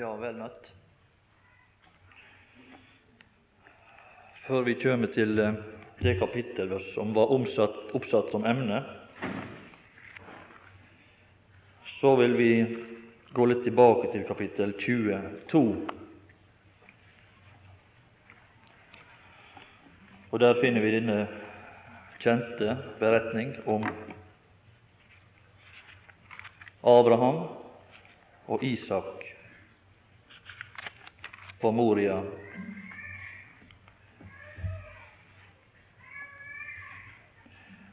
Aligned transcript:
Ja, 0.00 0.14
vel 0.16 0.38
møtt. 0.40 0.68
Før 4.46 4.62
vi 4.64 4.72
kommer 4.80 5.10
til 5.12 5.36
eh, 5.42 5.58
det 6.00 6.14
kapittel 6.16 6.72
som 6.94 7.12
var 7.12 7.28
omsatt, 7.34 7.90
oppsatt 7.98 8.30
som 8.32 8.46
emne, 8.48 8.78
så 11.98 12.14
vil 12.16 12.38
vi 12.38 12.48
gå 13.36 13.48
litt 13.50 13.60
tilbake 13.66 14.08
til 14.14 14.24
kapittel 14.24 14.72
22. 14.80 15.62
Og 20.30 20.40
Der 20.40 20.60
finner 20.64 20.80
vi 20.80 20.96
denne 20.96 21.18
kjente 22.24 22.78
beretning 23.02 23.52
om 23.68 23.84
Abraham 26.88 27.50
og 28.48 28.64
Isak 28.64 29.19
på 31.60 31.72
Moria. 31.72 32.22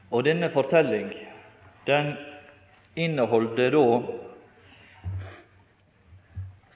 Og 0.09 0.23
denne 0.23 0.49
fortelling 0.53 1.09
den 1.87 2.13
inneholder 2.95 3.71
da 3.75 3.87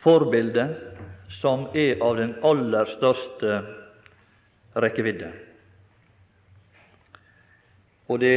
forbildet 0.02 0.76
som 1.32 1.68
er 1.78 2.02
av 2.04 2.18
den 2.20 2.36
aller 2.46 2.90
største 2.92 3.62
rekkevidde. 4.84 5.32
Og 8.12 8.20
det 8.20 8.36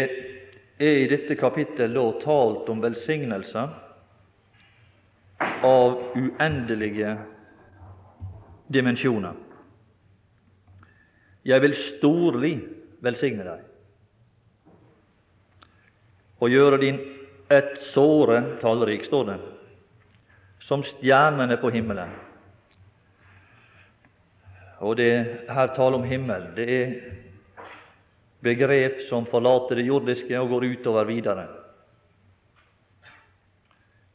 er 0.78 1.00
i 1.02 1.08
dette 1.10 1.36
kapittel 1.38 1.94
da 1.96 2.04
talt 2.22 2.68
om 2.70 2.82
velsignelser 2.84 3.72
av 5.64 5.96
uendelige 6.14 7.16
dimensjoner. 8.74 9.38
Jeg 11.44 11.62
vil 11.62 11.76
storlig 11.76 12.54
velsigne 13.04 13.46
deg 13.46 13.70
og 16.44 16.52
gjøre 16.52 16.80
din 16.82 16.98
ett 17.48 17.80
såre 17.80 18.40
tallrik, 18.60 19.04
står 19.04 19.24
det, 19.30 19.36
som 20.60 20.82
stjernene 20.84 21.56
på 21.60 21.70
himmelen. 21.72 22.10
Og 24.84 24.96
det 24.98 25.12
her 25.48 25.72
tale 25.76 25.96
om 25.96 26.04
himmel. 26.04 26.50
Det 26.56 26.66
er 26.68 26.94
begrep 28.44 29.04
som 29.08 29.24
forlater 29.28 29.80
det 29.80 29.86
jordiske 29.88 30.40
og 30.40 30.50
går 30.52 30.66
utover 30.74 31.08
videre, 31.08 31.46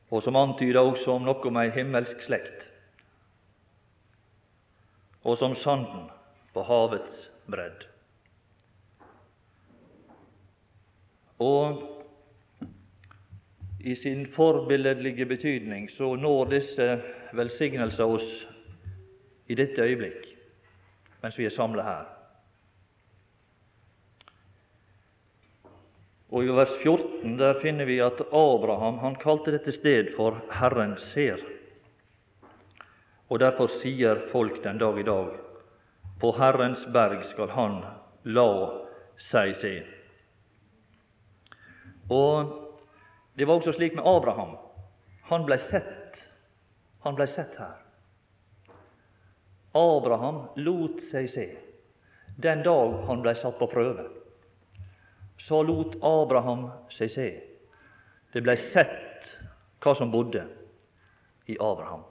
og 0.09 0.22
som 0.25 0.38
antyder 0.38 0.81
også 0.81 1.16
om 1.16 1.25
noe 1.25 1.50
om 1.50 1.58
ei 1.62 1.69
himmelsk 1.73 2.22
slekt, 2.25 2.69
og 5.23 5.38
som 5.38 5.56
sanden 5.56 6.08
på 6.53 6.64
havets 6.64 7.30
bredd. 7.50 7.86
Og 11.39 11.84
i 13.80 13.95
sin 13.95 14.25
forbilledlige 14.28 15.25
betydning 15.25 15.90
så 15.92 16.16
når 16.20 16.52
disse 16.56 16.88
velsignelser 17.34 18.16
oss 18.16 18.47
i 19.47 19.56
dette 19.56 19.81
øyeblikk, 19.81 20.25
mens 21.23 21.38
vi 21.40 21.47
er 21.47 21.56
samla 21.56 21.84
her. 21.84 22.08
Og 26.30 26.45
I 26.45 26.53
vers 26.53 26.75
14 26.84 27.40
der 27.40 27.58
finner 27.62 27.88
vi 27.90 27.97
at 28.06 28.20
Abraham 28.30 29.00
han 29.02 29.16
kalte 29.17 29.56
dette 29.56 29.73
sted 29.73 30.12
for 30.17 30.38
Herren 30.53 30.94
ser. 31.02 31.42
Og 33.30 33.39
Derfor 33.39 33.67
sier 33.67 34.25
folk 34.31 34.63
den 34.63 34.77
dag 34.77 34.99
i 34.99 35.05
dag 35.05 35.35
på 36.19 36.31
Herrens 36.35 36.85
berg 36.94 37.23
skal 37.30 37.49
Han 37.55 37.83
la 38.23 38.49
seg 39.17 39.55
se. 39.55 39.73
Og 42.09 42.56
Det 43.38 43.47
var 43.47 43.56
også 43.56 43.72
slik 43.72 43.95
med 43.95 44.03
Abraham. 44.03 44.57
Han 45.29 45.45
blei 45.45 45.57
sett. 45.57 46.18
Han 47.06 47.16
blei 47.16 47.28
sett 47.28 47.56
her. 47.56 47.78
Abraham 49.73 50.47
lot 50.56 51.00
seg 51.12 51.29
se 51.29 51.45
den 52.41 52.63
dag 52.63 52.94
han 53.07 53.22
blei 53.22 53.35
satt 53.35 53.59
på 53.59 53.68
prøve 53.68 54.07
så 55.39 55.62
lot 55.63 55.95
Abraham 56.03 56.68
seg 56.91 57.12
se. 57.12 57.28
Det 58.34 58.44
blei 58.44 58.57
sett 58.59 59.29
hva 59.81 59.95
som 59.95 60.12
bodde 60.12 60.44
i 61.50 61.56
Abraham. 61.63 62.03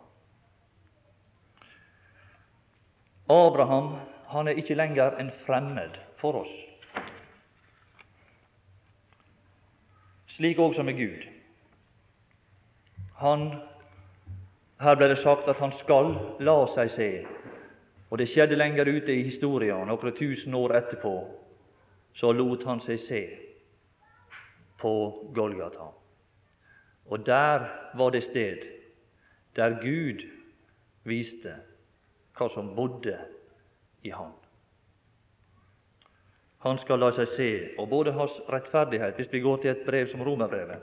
Abraham 3.28 3.96
han 4.28 4.48
er 4.48 4.60
ikke 4.60 4.74
lenger 4.74 5.16
en 5.20 5.30
fremmed 5.46 5.96
for 6.16 6.32
oss. 6.42 6.52
Slik 10.26 10.58
også 10.58 10.82
med 10.82 10.94
Gud. 10.94 11.26
Han, 13.16 13.48
her 14.80 14.94
ble 14.94 15.08
det 15.08 15.18
sagt 15.18 15.48
at 15.48 15.58
han 15.58 15.72
skal 15.72 16.12
la 16.40 16.56
seg 16.74 16.90
se, 16.94 17.10
og 18.10 18.18
det 18.20 18.28
skjedde 18.30 18.56
lenger 18.56 18.88
ute 18.88 19.12
i 19.12 19.24
historien, 19.26 19.88
noen 19.88 20.14
tusen 20.16 20.54
år 20.54 20.76
etterpå, 20.78 21.14
så 22.14 22.32
lot 22.32 22.64
han 22.68 22.80
seg 22.80 23.00
se 23.02 23.22
på 24.78 24.94
Golgata. 25.34 25.90
Og 27.08 27.26
der 27.26 27.66
var 27.94 28.14
det 28.14 28.24
sted 28.24 28.62
der 29.56 29.80
Gud 29.82 30.22
viste 31.04 31.56
hva 32.38 32.48
som 32.52 32.74
bodde 32.76 33.16
i 34.06 34.12
Han. 34.14 34.32
Han 36.66 36.78
skal 36.78 36.98
la 36.98 37.10
seg 37.14 37.28
se, 37.34 37.50
og 37.78 37.88
både 37.90 38.12
hans 38.16 38.34
rettferdighet 38.50 39.14
Hvis 39.16 39.32
vi 39.32 39.40
går 39.40 39.60
til 39.62 39.70
et 39.70 39.84
brev 39.86 40.08
som 40.10 40.22
Romerbrevet, 40.26 40.82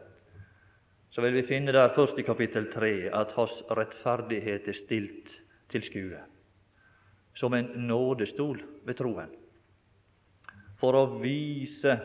så 1.09 1.21
vil 1.21 1.33
vi 1.33 1.47
finne 1.47 1.71
der 1.71 1.93
først 1.95 2.19
i 2.19 2.27
kapittel 2.27 2.71
3 2.73 3.09
at 3.13 3.33
hans 3.35 3.63
rettferdighet 3.71 4.67
er 4.67 4.75
stilt 4.75 5.31
til 5.71 5.83
skue, 5.83 6.19
som 7.33 7.53
en 7.53 7.71
nådestol 7.87 8.61
ved 8.83 8.95
troen 8.95 9.31
for 10.79 10.95
å 10.95 11.05
vise 11.21 11.95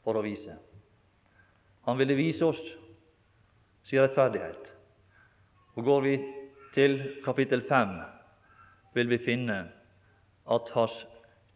For 0.00 0.16
å 0.16 0.22
vise. 0.24 0.54
Han 1.84 1.98
ville 2.00 2.14
vise 2.16 2.46
oss 2.46 2.60
sin 3.84 4.00
rettferdighet. 4.00 4.70
Og 5.76 5.84
Går 5.84 6.00
vi 6.06 6.14
til 6.74 7.22
kapittel 7.24 7.62
5, 7.68 7.88
vil 8.94 9.10
vi 9.10 9.18
finne 9.18 9.58
at 10.50 10.70
hans 10.74 11.06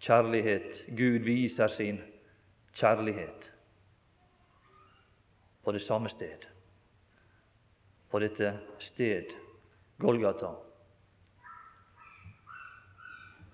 kjærlighet 0.00 0.84
Gud 0.96 1.18
viser 1.24 1.68
sin 1.68 2.00
kjærlighet 2.74 3.50
på 5.64 5.72
det 5.72 5.82
samme 5.82 6.08
sted, 6.08 6.46
på 8.10 8.18
dette 8.18 8.58
sted, 8.78 9.30
Golgata. 9.98 10.50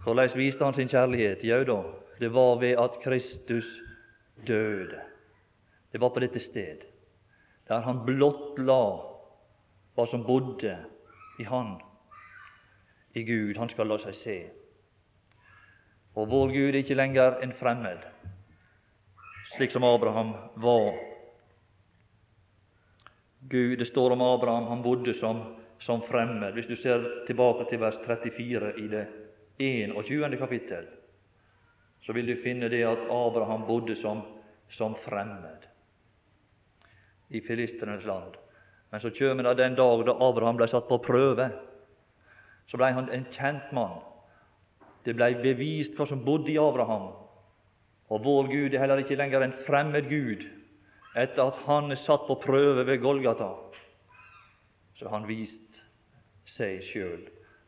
Hvordan 0.03 0.31
viste 0.37 0.65
han 0.65 0.75
sin 0.75 0.89
kjærlighet? 0.89 1.45
Jau 1.45 1.65
da, 1.65 1.83
det 2.21 2.33
var 2.35 2.59
ved 2.61 2.79
at 2.81 2.97
Kristus 3.05 3.69
døde. 4.47 5.01
Det 5.93 6.01
var 6.01 6.09
på 6.09 6.21
dette 6.21 6.41
sted, 6.41 6.81
der 7.69 7.81
han 7.81 8.01
blottla 8.07 8.81
hva 9.95 10.07
som 10.07 10.25
bodde 10.25 10.79
i 11.41 11.45
Han, 11.45 11.77
i 13.13 13.23
Gud. 13.23 13.57
Han 13.57 13.69
skal 13.69 13.89
la 13.89 13.97
seg 14.03 14.17
se. 14.17 14.39
Og 16.15 16.29
vår 16.29 16.53
Gud 16.53 16.75
er 16.75 16.83
ikke 16.83 16.99
lenger 16.99 17.39
en 17.45 17.55
fremmed, 17.57 18.03
slik 19.55 19.73
som 19.73 19.87
Abraham 19.87 20.35
var. 20.61 20.99
Gud, 23.41 23.79
Det 23.79 23.87
står 23.89 24.11
om 24.11 24.23
Abraham, 24.23 24.67
han 24.69 24.83
bodde 24.83 25.15
som, 25.15 25.41
som 25.79 26.03
fremmed. 26.03 26.53
Hvis 26.53 26.67
du 26.67 26.77
ser 26.77 27.25
tilbake 27.27 27.65
til 27.71 27.81
vers 27.81 27.97
34 28.05 28.73
i 28.79 28.89
det 28.89 29.07
21. 29.59 30.37
kapittel, 30.37 30.87
så 32.03 32.13
vil 32.13 32.27
du 32.27 32.43
finne 32.43 32.69
det 32.69 32.85
at 32.85 33.09
Abraham 33.09 33.67
bodde 33.67 33.97
som, 33.97 34.23
som 34.69 34.95
fremmed 34.95 35.67
i 37.29 37.41
filistrenes 37.41 38.05
land. 38.05 38.37
Men 38.91 39.03
så 39.03 39.13
kjem 39.15 39.43
det 39.45 39.57
den 39.59 39.77
dag 39.79 40.05
da 40.07 40.17
Abraham 40.27 40.59
ble 40.59 40.69
satt 40.71 40.89
på 40.89 40.99
prøve. 41.03 41.51
Så 42.67 42.79
ble 42.79 42.91
han 42.95 43.11
en 43.15 43.27
kjent 43.31 43.71
mann. 43.75 44.01
Det 45.07 45.15
ble 45.17 45.33
bevist 45.43 45.97
hva 45.97 46.07
som 46.09 46.25
bodde 46.25 46.53
i 46.53 46.59
Abraham. 46.61 47.11
Og 48.11 48.25
vår 48.25 48.51
Gud 48.51 48.75
er 48.75 48.83
heller 48.83 49.03
ikke 49.03 49.19
lenger 49.19 49.47
en 49.47 49.59
fremmed 49.67 50.11
Gud 50.11 50.47
etter 51.19 51.43
at 51.43 51.59
han 51.67 51.91
er 51.91 51.99
satt 51.99 52.27
på 52.29 52.39
prøve 52.43 52.85
ved 52.87 53.01
Golgata. 53.03 53.53
Så 54.99 55.11
han 55.11 55.27
vist 55.27 55.81
seg 56.47 56.83
sjøl. 56.87 57.23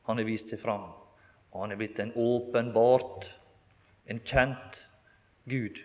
Han 0.06 0.18
har 0.18 0.26
vist 0.26 0.50
seg 0.50 0.60
fram, 0.62 0.90
og 1.54 1.62
han 1.62 1.72
er 1.72 1.78
blitt 1.78 1.98
en 2.02 2.14
åpenbart 2.18 3.28
en 4.10 4.20
kjent 4.26 4.82
Gud. 5.50 5.78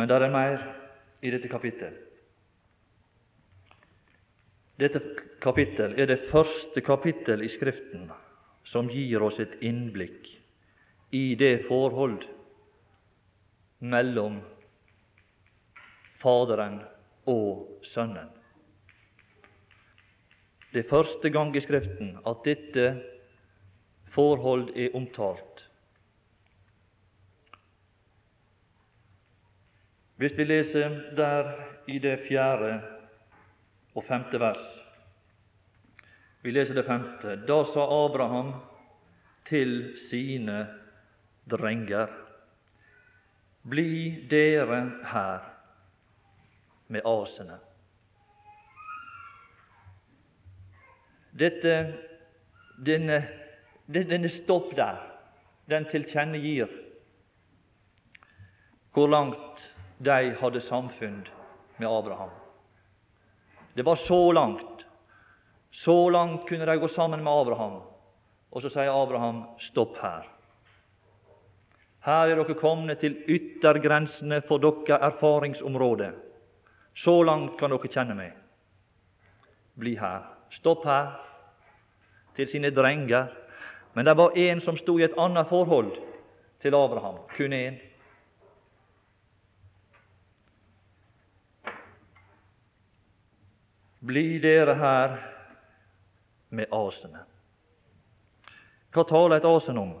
Men 0.00 0.08
det 0.08 0.16
er 0.16 0.32
mer 0.32 0.62
i 1.20 1.28
dette 1.28 1.48
kapittelet. 1.52 2.06
Dette 4.80 5.00
kapittel 5.44 5.92
er 6.00 6.08
det 6.08 6.22
første 6.30 6.80
kapittel 6.80 7.42
i 7.44 7.50
Skriften 7.52 8.06
som 8.64 8.88
gir 8.88 9.20
oss 9.20 9.36
et 9.44 9.58
innblikk 9.60 10.30
i 11.12 11.34
det 11.36 11.66
forhold 11.66 12.24
mellom 13.92 14.38
Faderen 16.22 16.80
og 17.28 17.84
Sønnen. 17.84 18.32
Det 20.72 20.86
er 20.86 20.92
første 20.96 21.28
gang 21.28 21.52
i 21.52 21.60
Skriften 21.60 22.14
at 22.24 22.40
dette 22.48 22.94
forhold 24.16 24.70
er 24.80 24.96
omtalt. 24.96 25.66
Hvis 30.20 30.38
vi 30.38 30.44
leser 30.44 30.88
der 31.16 31.46
i 31.88 31.98
det 31.98 32.18
fjerde 32.28 32.74
og 33.94 34.04
femte 34.04 34.40
vers 34.40 34.66
Vi 36.42 36.50
leser 36.50 36.74
det 36.74 36.84
femte. 36.84 37.36
Da 37.48 37.56
sa 37.64 37.84
Abraham 38.04 38.52
til 39.48 39.96
sine 40.10 40.66
drenger 41.50 42.12
bli 43.70 44.26
dere 44.30 44.80
her 45.12 45.48
med 46.88 47.00
asene. 47.04 47.58
Dette, 51.32 51.74
denne, 52.86 53.18
denne 53.88 54.28
stopp 54.28 54.76
der, 54.76 55.00
den 55.68 55.88
tilkjennegir 55.88 56.68
hvor 58.92 59.06
langt 59.06 59.69
de 60.00 60.34
hadde 60.40 60.60
samfunn 60.60 61.28
med 61.76 61.88
Abraham. 61.88 62.30
Det 63.74 63.82
var 63.82 63.94
så 63.94 64.32
langt. 64.32 64.86
Så 65.70 66.10
langt 66.10 66.48
kunne 66.48 66.66
de 66.66 66.76
gå 66.76 66.88
sammen 66.88 67.24
med 67.24 67.32
Abraham. 67.32 67.82
Og 68.50 68.62
så 68.62 68.70
sier 68.72 68.90
Abraham 68.90 69.44
stopp 69.60 69.98
her. 70.02 70.24
Her 72.00 72.32
er 72.32 72.40
dere 72.40 72.56
kommet 72.56 73.02
til 73.04 73.18
yttergrensene 73.28 74.40
for 74.48 74.58
deres 74.58 75.02
erfaringsområde. 75.02 76.12
Så 76.96 77.22
langt 77.22 77.58
kan 77.60 77.70
dere 77.70 77.92
kjenne 77.92 78.16
meg. 78.16 78.32
Bli 79.76 79.94
her. 80.00 80.24
Stopp 80.50 80.84
her. 80.88 81.12
Til 82.36 82.48
sine 82.48 82.72
drenger. 82.72 83.28
Men 83.94 84.08
det 84.08 84.16
var 84.16 84.32
en 84.38 84.60
som 84.60 84.76
sto 84.76 84.98
i 84.98 85.04
et 85.04 85.18
annet 85.18 85.46
forhold 85.46 85.92
til 86.62 86.74
Abraham. 86.74 87.20
Kun 87.36 87.52
én. 87.52 87.89
Bli 94.00 94.38
dere 94.40 94.74
her 94.80 95.16
med 96.56 96.72
asene. 96.72 97.20
Hva 98.96 99.04
taler 99.04 99.36
et 99.36 99.48
asen 99.48 99.76
om? 99.76 99.92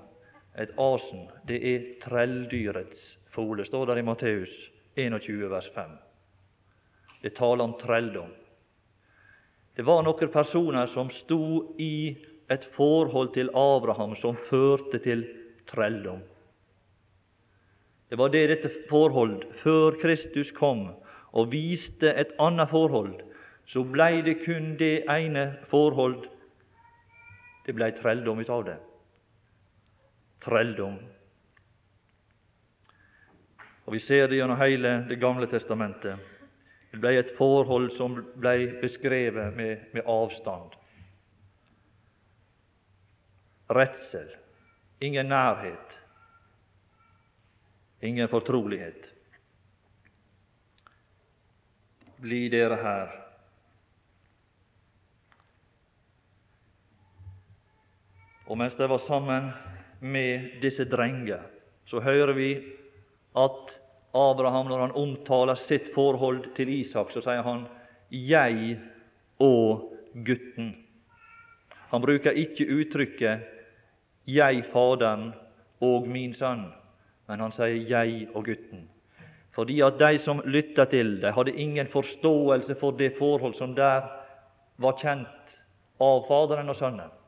Et 0.56 0.72
asen, 0.80 1.26
det 1.44 1.58
er 1.68 1.84
trelldyrets 2.00 3.02
fole, 3.28 3.64
står 3.68 3.90
der 3.90 4.00
i 4.00 4.06
Matteus 4.08 4.54
21, 4.96 5.44
vers 5.52 5.68
5. 5.74 5.92
Det 7.20 7.34
taler 7.36 7.64
om 7.64 7.76
trelldom. 7.76 8.32
Det 9.76 9.84
var 9.84 10.02
noen 10.08 10.32
personer 10.32 10.88
som 10.88 11.12
sto 11.12 11.76
i 11.76 12.16
et 12.50 12.64
forhold 12.72 13.34
til 13.36 13.52
Abraham 13.52 14.16
som 14.16 14.36
førte 14.48 14.98
til 15.04 15.28
trelldom. 15.68 16.24
Det 18.08 18.18
var 18.18 18.32
det 18.32 18.48
dette 18.48 18.72
forhold 18.88 19.44
før 19.60 20.00
Kristus 20.00 20.50
kom 20.56 20.88
og 21.30 21.52
viste 21.52 22.10
et 22.10 22.32
annet 22.40 22.72
forhold, 22.72 23.20
så 23.70 23.84
blei 23.86 24.22
det 24.26 24.40
kun 24.44 24.74
det 24.78 25.04
ene 25.06 25.46
forhold. 25.70 26.24
Det 27.66 27.74
blei 27.78 27.92
trelldom 27.94 28.40
ut 28.42 28.50
av 28.50 28.64
det 28.66 28.80
trelldom. 30.44 30.98
Og 33.84 33.92
Vi 33.92 33.98
ser 33.98 34.28
det 34.28 34.36
gjennom 34.36 34.58
hele 34.60 35.04
Det 35.08 35.16
gamle 35.20 35.46
testamentet. 35.46 36.18
Det 36.92 36.98
blei 36.98 37.16
et 37.18 37.36
forhold 37.36 37.90
som 37.94 38.16
blei 38.36 38.66
beskrevet 38.80 39.56
med, 39.56 39.78
med 39.92 40.02
avstand. 40.06 40.74
Redsel, 43.70 44.26
ingen 45.00 45.26
nærhet, 45.26 45.98
ingen 48.02 48.28
fortrolighet. 48.28 49.06
Bli 52.18 52.48
dere 52.48 52.76
her. 52.76 53.29
Og 58.50 58.58
mens 58.58 58.74
de 58.74 58.86
var 58.90 58.98
sammen 58.98 59.52
med 60.00 60.56
disse 60.62 60.84
drenger, 60.90 61.44
så 61.86 62.00
hører 62.02 62.32
vi 62.34 62.48
at 63.38 63.76
Abraham, 64.14 64.66
når 64.66 64.80
han 64.80 64.94
omtaler 64.98 65.54
sitt 65.54 65.92
forhold 65.94 66.48
til 66.56 66.72
Isak, 66.80 67.12
så 67.14 67.22
sier 67.22 67.44
han 67.46 67.66
'jeg 68.10 68.80
og 69.38 69.92
gutten'. 70.14 70.74
Han 71.90 72.02
bruker 72.02 72.30
ikke 72.30 72.66
uttrykket 72.66 73.46
'jeg, 74.26 74.64
Faderen, 74.72 75.32
og 75.80 76.08
min 76.08 76.34
sønn', 76.34 76.72
men 77.28 77.40
han 77.40 77.52
sier 77.52 77.86
'jeg 77.86 78.28
og 78.34 78.44
gutten'. 78.44 78.88
Fordi 79.52 79.80
at 79.80 79.98
de 79.98 80.18
som 80.18 80.42
lytta 80.44 80.84
til 80.84 81.22
det, 81.22 81.34
hadde 81.34 81.54
ingen 81.56 81.86
forståelse 81.86 82.74
for 82.74 82.90
det 82.90 83.12
forhold 83.18 83.54
som 83.54 83.74
der 83.74 84.02
var 84.78 84.92
kjent 84.92 85.58
av 86.00 86.26
Faderen 86.28 86.68
og 86.68 86.76
Sønnen. 86.76 87.19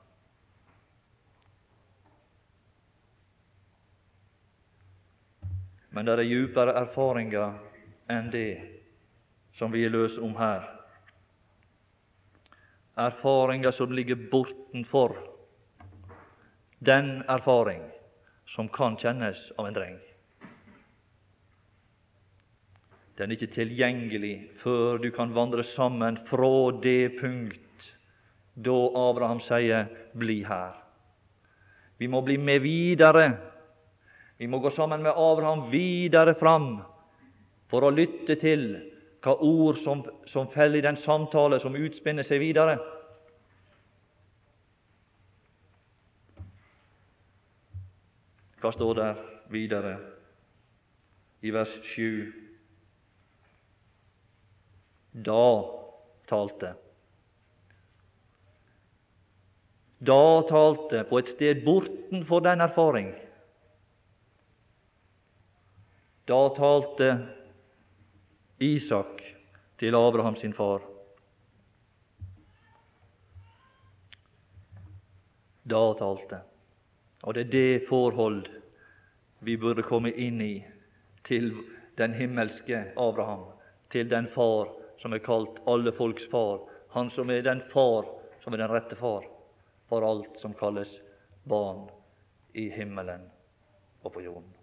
Men 5.93 6.07
det 6.09 6.15
er 6.19 6.25
djupere 6.25 6.77
erfaringer 6.81 7.59
enn 8.13 8.31
det 8.33 8.61
som 9.59 9.73
vi 9.73 9.85
er 9.85 9.93
løse 9.93 10.21
om 10.25 10.33
her. 10.39 10.65
Erfaringer 12.97 13.73
som 13.77 13.93
ligger 13.93 14.21
bortenfor 14.33 15.17
den 16.81 17.21
erfaring 17.29 17.85
som 18.49 18.69
kan 18.69 18.97
kjennes 19.01 19.45
av 19.59 19.69
en 19.69 19.77
dreng. 19.77 20.01
Den 23.17 23.31
er 23.31 23.37
ikke 23.37 23.55
tilgjengelig 23.55 24.35
før 24.63 24.99
du 24.99 25.11
kan 25.15 25.35
vandre 25.37 25.65
sammen 25.65 26.17
fra 26.29 26.73
det 26.83 27.19
punkt 27.21 27.61
da 28.57 28.79
Abraham 28.99 29.41
sier 29.41 29.87
'bli 30.17 30.43
her'. 30.45 30.77
Vi 31.99 32.07
må 32.07 32.21
bli 32.21 32.37
med 32.37 32.61
videre 32.61 33.52
vi 34.37 34.47
må 34.47 34.59
gå 34.59 34.71
sammen 34.71 35.03
med 35.03 35.13
Abraham 35.17 35.69
videre 35.71 36.35
fram 36.35 36.81
for 37.71 37.85
å 37.87 37.93
lytte 37.95 38.37
til 38.41 38.65
hva 39.23 39.37
ord 39.39 39.79
som, 39.79 40.03
som 40.27 40.49
faller 40.51 40.81
i 40.81 40.87
den 40.87 40.99
samtale 40.99 41.61
som 41.63 41.77
utspinner 41.79 42.27
seg 42.27 42.43
videre. 42.43 42.77
Hva 48.63 48.71
står 48.75 48.99
der 48.99 49.23
videre 49.51 49.97
i 51.43 51.51
vers 51.55 51.73
7? 51.95 52.33
Da 55.27 55.47
talte. 56.31 56.75
Da 60.03 60.23
talte 60.49 61.03
på 61.07 61.19
et 61.21 61.31
sted 61.31 61.63
bortenfor 61.67 62.43
den 62.43 62.63
erfaring 62.65 63.13
da 66.33 66.49
talte 66.57 67.09
Isak 68.59 69.21
til 69.77 69.95
Abraham 69.95 70.37
sin 70.37 70.55
far. 70.57 70.81
Da 75.69 75.83
talte. 75.99 76.39
Og 77.23 77.35
det 77.35 77.43
er 77.47 77.51
det 77.51 77.83
forhold 77.89 78.47
vi 79.45 79.57
burde 79.57 79.85
komme 79.85 80.15
inn 80.15 80.41
i 80.41 80.55
til 81.29 81.53
den 82.01 82.17
himmelske 82.17 82.81
Abraham, 82.97 83.45
til 83.93 84.09
den 84.09 84.31
far 84.33 84.73
som 85.03 85.13
er 85.13 85.21
kalt 85.27 85.61
alle 85.69 85.93
folks 85.93 86.25
far, 86.33 86.65
han 86.97 87.11
som 87.11 87.31
er 87.31 87.45
den 87.45 87.61
far 87.75 88.09
som 88.41 88.55
er 88.55 88.65
den 88.65 88.73
rette 88.73 88.97
far 88.97 89.29
for 89.93 90.09
alt 90.09 90.41
som 90.41 90.57
kalles 90.57 90.97
barn 91.45 91.85
i 92.55 92.71
himmelen 92.73 93.29
og 94.03 94.13
på 94.17 94.25
jorden. 94.25 94.62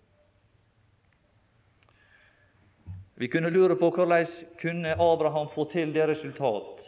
Vi 3.19 3.27
kunne 3.27 3.49
lure 3.49 3.75
på 3.75 3.89
hvordan 3.91 4.27
kunne 4.61 4.93
Abraham 4.95 5.49
få 5.51 5.65
til 5.71 5.93
det 5.93 6.05
resultat 6.07 6.85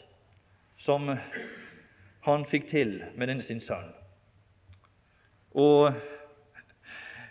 som 0.80 1.10
han 2.24 2.46
fikk 2.48 2.70
til 2.70 2.94
med 3.20 3.28
denne 3.28 3.44
sin 3.44 3.60
sønn. 3.60 3.90
Og 5.60 5.92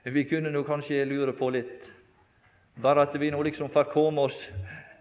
vi 0.04 0.24
kunne 0.28 0.52
nå 0.52 0.60
kanskje 0.68 1.06
lure 1.08 1.32
på 1.32 1.48
litt 1.54 1.88
bare 2.80 3.06
at 3.06 3.16
vi 3.20 3.30
nå 3.32 3.40
liksom 3.42 3.70
får 3.72 3.88
komme 3.92 4.26
oss 4.28 4.36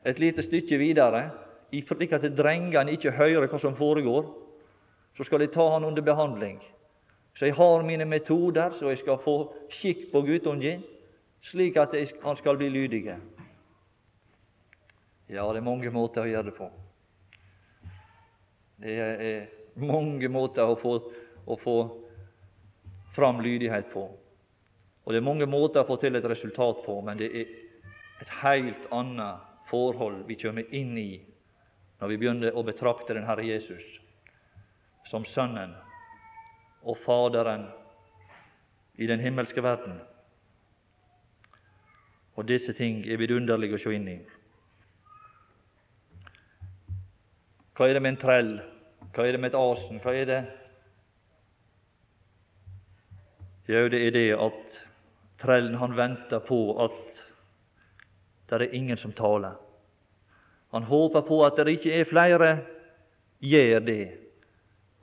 et 0.07 0.19
lite 0.19 0.43
stykke 0.47 0.79
videre, 0.79 1.25
slik 1.71 2.15
at 2.15 2.23
drengene 2.37 2.95
ikke 2.95 3.11
hører 3.17 3.47
hva 3.51 3.59
som 3.59 3.75
foregår, 3.75 4.31
så 5.17 5.27
skal 5.27 5.43
jeg 5.43 5.51
ta 5.51 5.65
han 5.73 5.83
under 5.83 6.01
behandling. 6.01 6.61
Så 7.35 7.45
jeg 7.45 7.55
har 7.59 7.83
mine 7.83 8.07
metoder, 8.07 8.71
så 8.79 8.89
jeg 8.89 9.03
skal 9.03 9.19
få 9.23 9.35
skikk 9.75 10.07
på 10.11 10.23
guttungen, 10.23 10.87
slik 11.43 11.77
at 11.77 11.95
han 12.23 12.39
skal 12.39 12.57
bli 12.57 12.71
lydige. 12.71 13.19
Ja, 15.29 15.45
det 15.53 15.61
er 15.61 15.65
mange 15.65 15.91
måter 15.93 16.25
å 16.25 16.29
gjøre 16.29 16.49
det 16.49 16.55
på. 16.57 16.67
Det 18.81 18.95
er 18.97 19.43
mange 19.77 20.29
måter 20.31 20.71
å 20.71 20.77
få, 20.79 20.95
å 21.45 21.57
få 21.59 21.75
fram 23.13 23.43
lydighet 23.45 23.91
på. 23.93 24.07
Og 25.03 25.13
det 25.13 25.19
er 25.21 25.27
mange 25.27 25.45
måter 25.49 25.83
å 25.83 25.89
få 25.89 25.99
til 26.01 26.17
et 26.17 26.25
resultat 26.25 26.81
på, 26.85 26.95
men 27.05 27.21
det 27.21 27.29
er 27.29 27.51
et 28.23 28.31
helt 28.41 28.89
annet 28.95 29.45
forhold 29.69 30.23
vi 30.25 30.39
kommer 30.41 30.73
inn 30.75 30.97
i 30.97 31.11
når 31.99 32.09
vi 32.09 32.17
begynner 32.23 32.57
å 32.57 32.65
betrakte 32.65 33.13
den 33.13 33.27
Herre 33.27 33.45
Jesus 33.45 33.85
som 35.05 35.25
Sønnen 35.29 35.75
og 36.81 36.97
Faderen 37.05 37.67
i 38.97 39.05
den 39.07 39.21
himmelske 39.21 39.61
verden. 39.61 39.99
Og 42.33 42.47
disse 42.49 42.73
ting 42.73 43.03
er 43.05 43.21
vidunderlige 43.21 43.77
å 43.77 43.83
se 43.85 43.93
inn 43.93 44.07
i. 44.09 44.19
Hva 47.79 47.87
er 47.87 47.95
det 47.95 48.01
med 48.03 48.11
en 48.11 48.19
trell? 48.19 48.49
Hva 49.15 49.23
er 49.23 49.31
det 49.31 49.39
med 49.39 49.53
et 49.53 49.55
asen? 49.55 50.01
Hva 50.03 50.11
er 50.11 50.25
det 50.27 50.39
Jo, 53.69 53.85
det 53.87 54.01
er 54.03 54.11
det 54.11 54.25
at 54.35 54.79
trellen 55.39 55.77
han 55.79 55.95
venter 55.95 56.41
på 56.43 56.57
at 56.83 57.21
det 58.49 58.57
er 58.57 58.75
ingen 58.75 58.99
som 58.99 59.13
taler. 59.15 59.55
Han 60.75 60.83
håper 60.89 61.23
på 61.23 61.37
at 61.45 61.55
det 61.55 61.77
ikke 61.77 61.93
er 62.01 62.09
flere 62.09 62.49
gjør 63.39 63.79
det, 63.87 64.03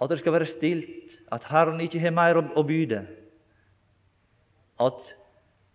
at 0.02 0.12
det 0.12 0.18
skal 0.21 0.37
være 0.37 0.50
stilt, 0.50 1.16
at 1.33 1.49
Herren 1.49 1.80
ikke 1.80 2.02
har 2.04 2.12
mer 2.12 2.42
å 2.42 2.66
byde, 2.66 3.06
at 4.85 5.14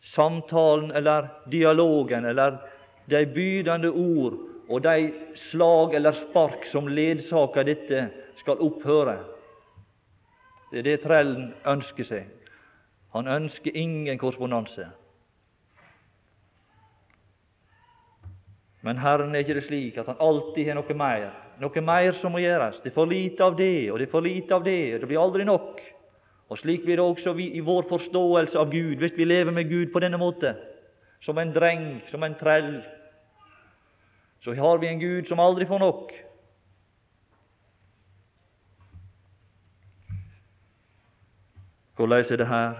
samtalen 0.05 0.93
eller 0.93 1.33
dialogen 1.49 2.29
eller 2.29 2.61
de 3.09 3.25
bydende 3.25 3.89
ord 3.89 4.50
og 4.71 4.83
de 4.83 5.11
slag 5.35 5.95
eller 5.97 6.15
spark 6.15 6.65
som 6.65 6.87
ledsager 6.87 7.67
dette, 7.67 8.07
skal 8.39 8.61
opphøre. 8.63 9.17
Det 10.71 10.79
er 10.79 10.87
det 10.87 11.01
trellen 11.03 11.51
ønsker 11.67 12.07
seg. 12.07 12.29
Han 13.11 13.27
ønsker 13.27 13.75
ingen 13.75 14.17
korrespondanse. 14.17 14.87
Men 18.81 18.97
Herren 18.97 19.35
er 19.35 19.43
ikke 19.43 19.59
det 19.59 19.67
slik 19.67 19.99
at 20.01 20.07
han 20.09 20.21
alltid 20.23 20.71
har 20.71 20.79
noe 20.79 20.95
mer, 20.97 21.27
noe 21.61 21.83
mer 21.85 22.15
som 22.17 22.33
må 22.33 22.41
gjøres. 22.41 22.79
Det 22.81 22.89
er 22.89 22.95
for 22.95 23.11
lite 23.11 23.43
av 23.45 23.57
det, 23.59 23.91
og 23.91 23.99
det 23.99 24.07
er 24.07 24.13
for 24.15 24.25
lite 24.25 24.55
av 24.55 24.63
det. 24.65 25.01
Det 25.03 25.09
blir 25.11 25.21
aldri 25.21 25.45
nok. 25.45 25.83
Og 26.51 26.59
Slik 26.59 26.83
blir 26.83 26.97
det 26.99 27.03
også 27.03 27.31
vi, 27.33 27.45
i 27.55 27.61
vår 27.63 27.85
forståelse 27.87 28.59
av 28.59 28.71
Gud, 28.71 28.97
hvis 28.99 29.13
vi 29.15 29.23
lever 29.23 29.53
med 29.55 29.69
Gud 29.69 29.93
på 29.93 30.01
denne 30.03 30.17
måte, 30.19 30.55
som 31.23 31.37
en 31.39 31.53
dreng, 31.55 32.01
som 32.11 32.25
en 32.27 32.35
trell, 32.35 32.81
så 34.43 34.53
har 34.53 34.77
vi 34.77 34.87
en 34.87 34.99
Gud 34.99 35.27
som 35.27 35.39
aldri 35.39 35.65
får 35.65 35.79
nok. 35.79 36.13
Hvordan 41.95 42.25
er 42.31 42.37
det 42.37 42.47
her? 42.47 42.73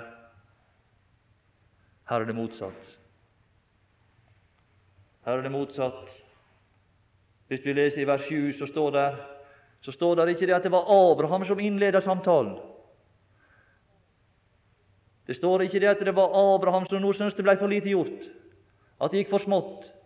Her 2.09 2.19
er 2.19 2.25
det 2.25 2.35
motsatt. 2.35 2.97
Her 5.25 5.37
er 5.37 5.41
det 5.41 5.51
motsatt. 5.51 6.09
Hvis 7.47 7.65
vi 7.65 7.73
leser 7.73 8.01
i 8.01 8.07
vers 8.07 8.25
7, 8.25 8.53
så 8.53 8.65
står 8.65 8.91
det, 8.91 9.15
så 9.81 9.91
står 9.91 10.15
det 10.15 10.29
ikke 10.29 10.45
det 10.45 10.55
at 10.55 10.63
det 10.63 10.71
var 10.71 10.89
Abraham 10.89 11.45
som 11.45 11.59
innledet 11.59 12.03
samtalen. 12.03 12.57
Det 15.27 15.35
står 15.35 15.61
ikke 15.61 15.79
det 15.79 15.87
at 15.87 15.99
det 15.99 16.15
var 16.15 16.55
Abraham 16.55 16.85
som 16.85 17.01
nå 17.01 17.13
syntes 17.13 17.37
det 17.37 17.43
ble 17.45 17.57
for 17.57 17.67
lite 17.67 17.89
gjort, 17.89 18.25
at 19.01 19.11
det 19.11 19.21
gikk 19.21 19.29
for 19.29 19.45
smått. 19.45 20.00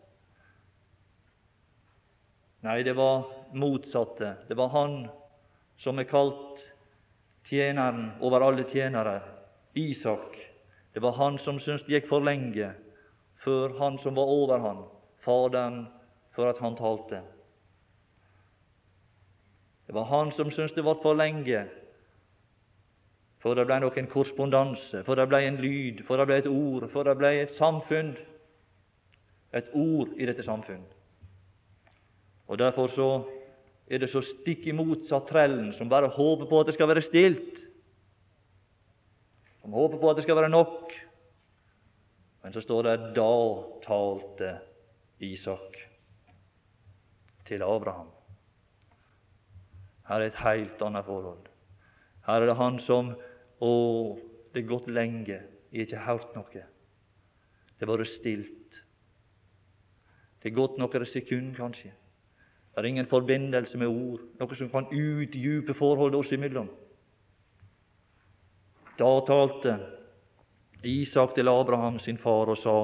Nei, 2.66 2.84
det 2.84 2.96
var 2.98 3.28
motsatte. 3.54 4.36
Det 4.48 4.58
var 4.58 4.72
han 4.74 5.08
som 5.78 6.00
er 6.02 6.08
kalt 6.10 6.64
tjeneren 7.46 8.16
over 8.26 8.42
alle 8.42 8.66
tjenere, 8.66 9.20
Isak. 9.78 10.40
Det 10.94 11.04
var 11.04 11.14
han 11.20 11.38
som 11.38 11.60
syntes 11.60 11.86
det 11.86 12.00
gikk 12.00 12.10
for 12.10 12.26
lenge 12.26 12.72
før 13.44 13.76
han 13.78 14.00
som 14.02 14.18
var 14.18 14.32
over 14.34 14.64
han, 14.64 14.82
Faderen, 15.22 15.84
for 16.34 16.50
at 16.50 16.58
han 16.64 16.78
talte. 16.80 17.22
Det 19.86 19.94
var 19.94 20.10
han 20.10 20.32
som 20.32 20.50
syntes 20.50 20.74
det 20.74 20.86
var 20.86 20.98
for 21.04 21.14
lenge 21.14 21.68
før 23.46 23.60
det 23.60 23.68
ble 23.70 23.78
noen 23.84 24.10
korrespondanse, 24.10 25.04
før 25.06 25.22
det 25.22 25.30
ble 25.30 25.44
en 25.46 25.62
lyd, 25.62 26.02
før 26.08 26.24
det 26.24 26.30
ble 26.32 26.42
et 26.42 26.50
ord, 26.50 26.90
før 26.90 27.12
det 27.12 27.18
ble 27.20 27.34
et 27.44 27.54
samfunn, 27.54 28.16
et 29.54 29.70
ord 29.78 30.18
i 30.18 30.26
dette 30.26 30.42
samfunn. 30.42 30.82
Og 32.48 32.58
Derfor 32.58 32.88
så 32.88 33.10
er 33.88 34.02
det 34.02 34.10
så 34.10 34.22
stikk 34.22 34.68
imot, 34.68 35.06
sa 35.06 35.20
trellen 35.26 35.72
som 35.74 35.90
bare 35.90 36.10
håper 36.10 36.50
på 36.50 36.60
at 36.60 36.70
det 36.70 36.76
skal 36.78 36.90
være 36.90 37.06
stilt, 37.06 37.60
som 39.62 39.74
håper 39.74 39.98
på 40.02 40.10
at 40.10 40.18
det 40.18 40.26
skal 40.26 40.38
være 40.38 40.50
nok. 40.50 40.94
Men 42.44 42.54
så 42.54 42.62
står 42.62 42.84
det 42.86 42.96
da 43.18 43.32
talte 43.86 44.52
Isak 45.20 45.80
til 47.46 47.64
Abraham. 47.64 48.12
Her 50.08 50.22
er 50.22 50.30
et 50.30 50.42
helt 50.44 50.82
annet 50.82 51.06
forhold. 51.06 51.48
Her 52.26 52.42
er 52.42 52.46
det 52.46 52.58
han 52.62 52.80
som 52.80 53.16
Å, 53.64 53.70
det 54.52 54.66
er 54.66 54.68
gått 54.68 54.90
lenge, 54.92 55.38
jeg 55.72 55.80
har 55.80 55.86
ikke 55.86 56.00
hørt 56.04 56.34
noe. 56.36 56.64
Det 57.80 57.88
har 57.88 57.92
vært 57.94 58.12
stilt. 58.12 58.82
Det 60.44 60.52
er 60.52 60.58
gått 60.58 60.76
noen 60.78 61.06
sekunder, 61.08 61.56
kanskje. 61.56 61.94
Det 62.76 62.82
er 62.82 62.86
ingen 62.86 63.08
forbindelse 63.08 63.78
med 63.80 63.88
ord, 63.88 64.24
noe 64.36 64.56
som 64.60 64.68
kan 64.70 64.90
utdype 64.92 65.74
forholdet 65.74 66.20
oss 66.20 66.34
imellom. 66.36 66.68
Da 69.00 69.08
talte 69.28 69.78
Isak 70.84 71.38
til 71.38 71.48
Abraham 71.48 72.02
sin 72.04 72.20
far 72.20 72.52
og 72.52 72.60
sa 72.60 72.76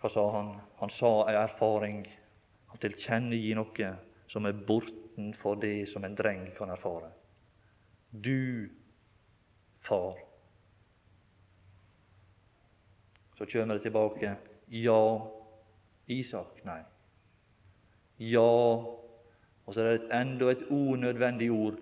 Hva 0.00 0.08
sa 0.14 0.24
han? 0.32 0.50
Han 0.80 0.90
sa 0.94 1.12
ei 1.28 1.36
erfaring. 1.36 2.02
Han 2.72 2.80
tilkjennegir 2.80 3.58
noe 3.58 3.92
som 4.32 4.48
er 4.48 4.56
bortenfor 4.66 5.60
det 5.60 5.90
som 5.92 6.08
en 6.08 6.16
dreng 6.16 6.46
kan 6.56 6.72
erfare. 6.72 7.10
Du, 8.10 8.68
far. 9.84 10.16
Så 13.36 13.44
kommer 13.44 13.74
det 13.74 13.82
tilbake 13.82 14.38
ja, 14.70 15.18
Isak. 16.06 16.64
Nei. 16.64 16.80
Ja, 18.18 18.40
og 19.66 19.74
så 19.74 19.82
er 19.82 19.96
det 19.96 20.20
enda 20.20 20.50
et 20.50 20.64
unødvendig 20.70 21.50
ord. 21.50 21.78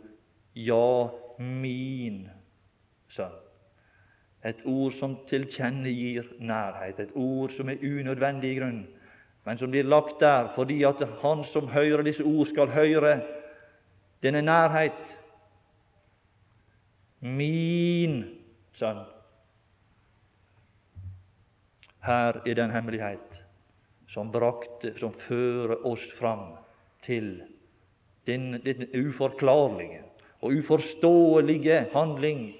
Ja, 0.57 1.09
min 1.39 2.29
sønn. 3.09 3.35
Et 4.47 4.61
ord 4.65 4.93
som 4.93 5.17
tilkjennegir 5.27 6.29
nærhet, 6.39 7.01
et 7.01 7.15
ord 7.15 7.51
som 7.51 7.69
er 7.69 7.83
unødvendig 7.83 8.53
i 8.53 8.59
grunn, 8.61 8.85
men 9.45 9.59
som 9.59 9.71
blir 9.71 9.89
lagt 9.89 10.21
der 10.21 10.53
fordi 10.55 10.83
at 10.87 11.03
han 11.23 11.45
som 11.45 11.69
hører 11.69 12.03
disse 12.03 12.25
ord, 12.25 12.47
skal 12.47 12.71
høre 12.71 13.21
denne 14.23 14.43
nærhet. 14.43 15.03
Min 17.21 18.25
sønn. 18.73 19.16
Her 22.05 22.41
er 22.47 22.55
den 22.55 22.71
hemmelighet 22.71 23.43
som, 24.09 24.31
brakte, 24.33 24.93
som 24.99 25.13
fører 25.13 25.87
oss 25.87 26.05
fram 26.19 26.53
til 27.07 27.43
den, 28.27 28.61
den 28.65 28.87
uforklarlige 29.07 30.03
og 30.41 30.53
uforståelige 30.59 31.87
handling 31.93 32.55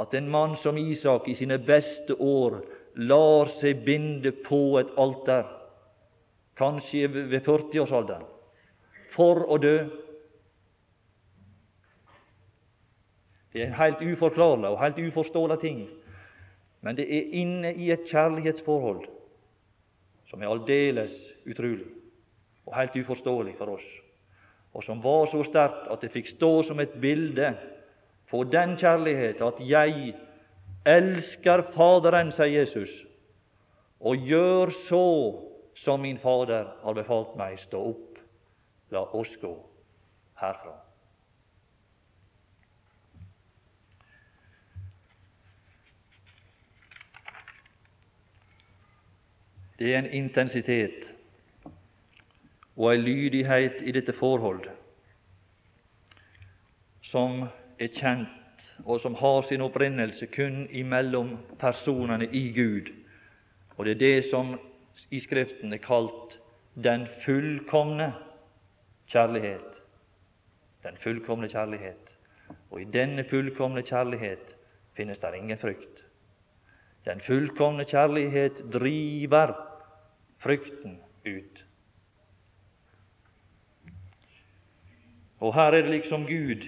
at 0.00 0.14
en 0.14 0.28
mann 0.30 0.56
som 0.56 0.76
Isak 0.78 1.28
i 1.28 1.34
sine 1.34 1.58
beste 1.58 2.14
år 2.20 2.60
lar 2.96 3.48
seg 3.60 3.84
binde 3.84 4.32
på 4.44 4.78
et 4.80 4.92
alter, 5.00 5.44
kanskje 6.56 7.08
ved 7.12 7.40
40-årsalderen, 7.44 8.24
for 9.12 9.42
å 9.52 9.58
dø. 9.60 9.76
Det 13.52 13.62
er 13.62 13.70
en 13.70 13.78
helt 13.80 14.04
uforklarlig 14.04 14.68
og 14.68 14.80
helt 14.80 15.00
uforståelig 15.00 15.60
ting 15.60 15.86
men 16.80 16.96
det 16.96 17.06
er 17.08 17.36
inne 17.40 17.72
i 17.74 17.90
et 17.90 18.06
kjærlighetsforhold 18.08 19.06
som 20.26 20.42
er 20.42 20.50
aldeles 20.50 21.14
utrolig 21.46 21.86
og 22.66 22.74
helt 22.76 22.96
uforståelig 22.98 23.54
for 23.58 23.76
oss, 23.76 23.86
og 24.74 24.84
som 24.84 25.02
var 25.02 25.28
så 25.30 25.42
sterkt 25.46 25.86
at 25.92 26.02
det 26.02 26.10
fikk 26.12 26.32
stå 26.34 26.50
som 26.66 26.80
et 26.82 26.96
bilde 27.00 27.52
på 28.30 28.42
den 28.50 28.74
kjærlighet 28.76 29.42
at 29.42 29.60
jeg 29.62 30.14
elsker 30.86 31.62
Faderen, 31.74 32.32
sier 32.34 32.60
Jesus, 32.60 32.90
og 34.00 34.16
gjør 34.28 34.74
så 34.86 35.06
som 35.76 36.02
min 36.02 36.18
Fader 36.18 36.72
har 36.82 36.96
befalt 36.96 37.36
meg, 37.38 37.58
stå 37.60 37.80
opp, 37.92 38.18
la 38.90 39.04
oss 39.14 39.36
gå 39.40 39.54
herfra. 40.40 40.85
Det 49.78 49.94
er 49.94 49.98
en 49.98 50.12
intensitet 50.12 51.12
og 52.76 52.94
en 52.94 53.00
lydighet 53.00 53.82
i 53.82 53.92
dette 53.92 54.12
forhold 54.12 54.68
som 57.02 57.44
er 57.78 57.92
kjent, 57.92 58.64
og 58.84 59.00
som 59.00 59.14
har 59.14 59.42
sin 59.46 59.60
opprinnelse 59.64 60.26
kun 60.26 60.66
imellom 60.70 61.36
personene 61.60 62.28
i 62.32 62.52
Gud. 62.52 62.90
Og 63.76 63.84
det 63.84 63.94
er 63.94 63.98
det 63.98 64.24
som 64.30 64.56
i 65.10 65.20
Skriften 65.20 65.72
er 65.72 65.80
kalt 65.80 66.38
den 66.74 67.06
fullkomne 67.24 68.12
kjærlighet. 69.08 69.80
Den 70.84 70.96
fullkomne 71.00 71.48
kjærlighet. 71.48 72.10
Og 72.70 72.80
i 72.80 72.84
denne 72.84 73.24
fullkomne 73.24 73.82
kjærlighet 73.82 74.56
finnes 74.96 75.18
det 75.18 75.34
ingen 75.36 75.58
frykt. 75.58 75.95
Den 77.06 77.20
fullkomne 77.20 77.84
kjærlighet 77.86 78.64
driver 78.72 79.54
frykten 80.42 80.98
ut. 81.26 81.62
Og 85.38 85.54
her 85.54 85.76
er 85.76 85.82
det 85.82 85.90
liksom 85.90 86.26
Gud, 86.26 86.66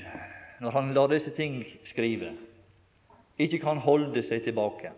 når 0.61 0.71
han 0.71 0.95
lar 0.95 1.07
disse 1.11 1.31
ting 1.31 1.65
skrive, 1.85 2.33
ikke 3.39 3.59
kan 3.59 3.79
holde 3.83 4.23
seg 4.23 4.45
tilbake. 4.45 4.93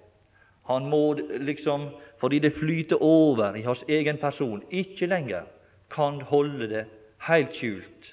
Han 0.68 0.88
må 0.90 1.14
liksom, 1.18 1.88
fordi 2.20 2.38
det 2.38 2.52
flyter 2.52 3.02
over 3.02 3.54
i 3.54 3.62
hans 3.62 3.84
egen 3.88 4.18
person, 4.18 4.62
ikke 4.70 5.06
lenger 5.06 5.48
kan 5.90 6.20
holde 6.20 6.68
det 6.68 6.84
helt 7.26 7.54
skjult, 7.54 8.12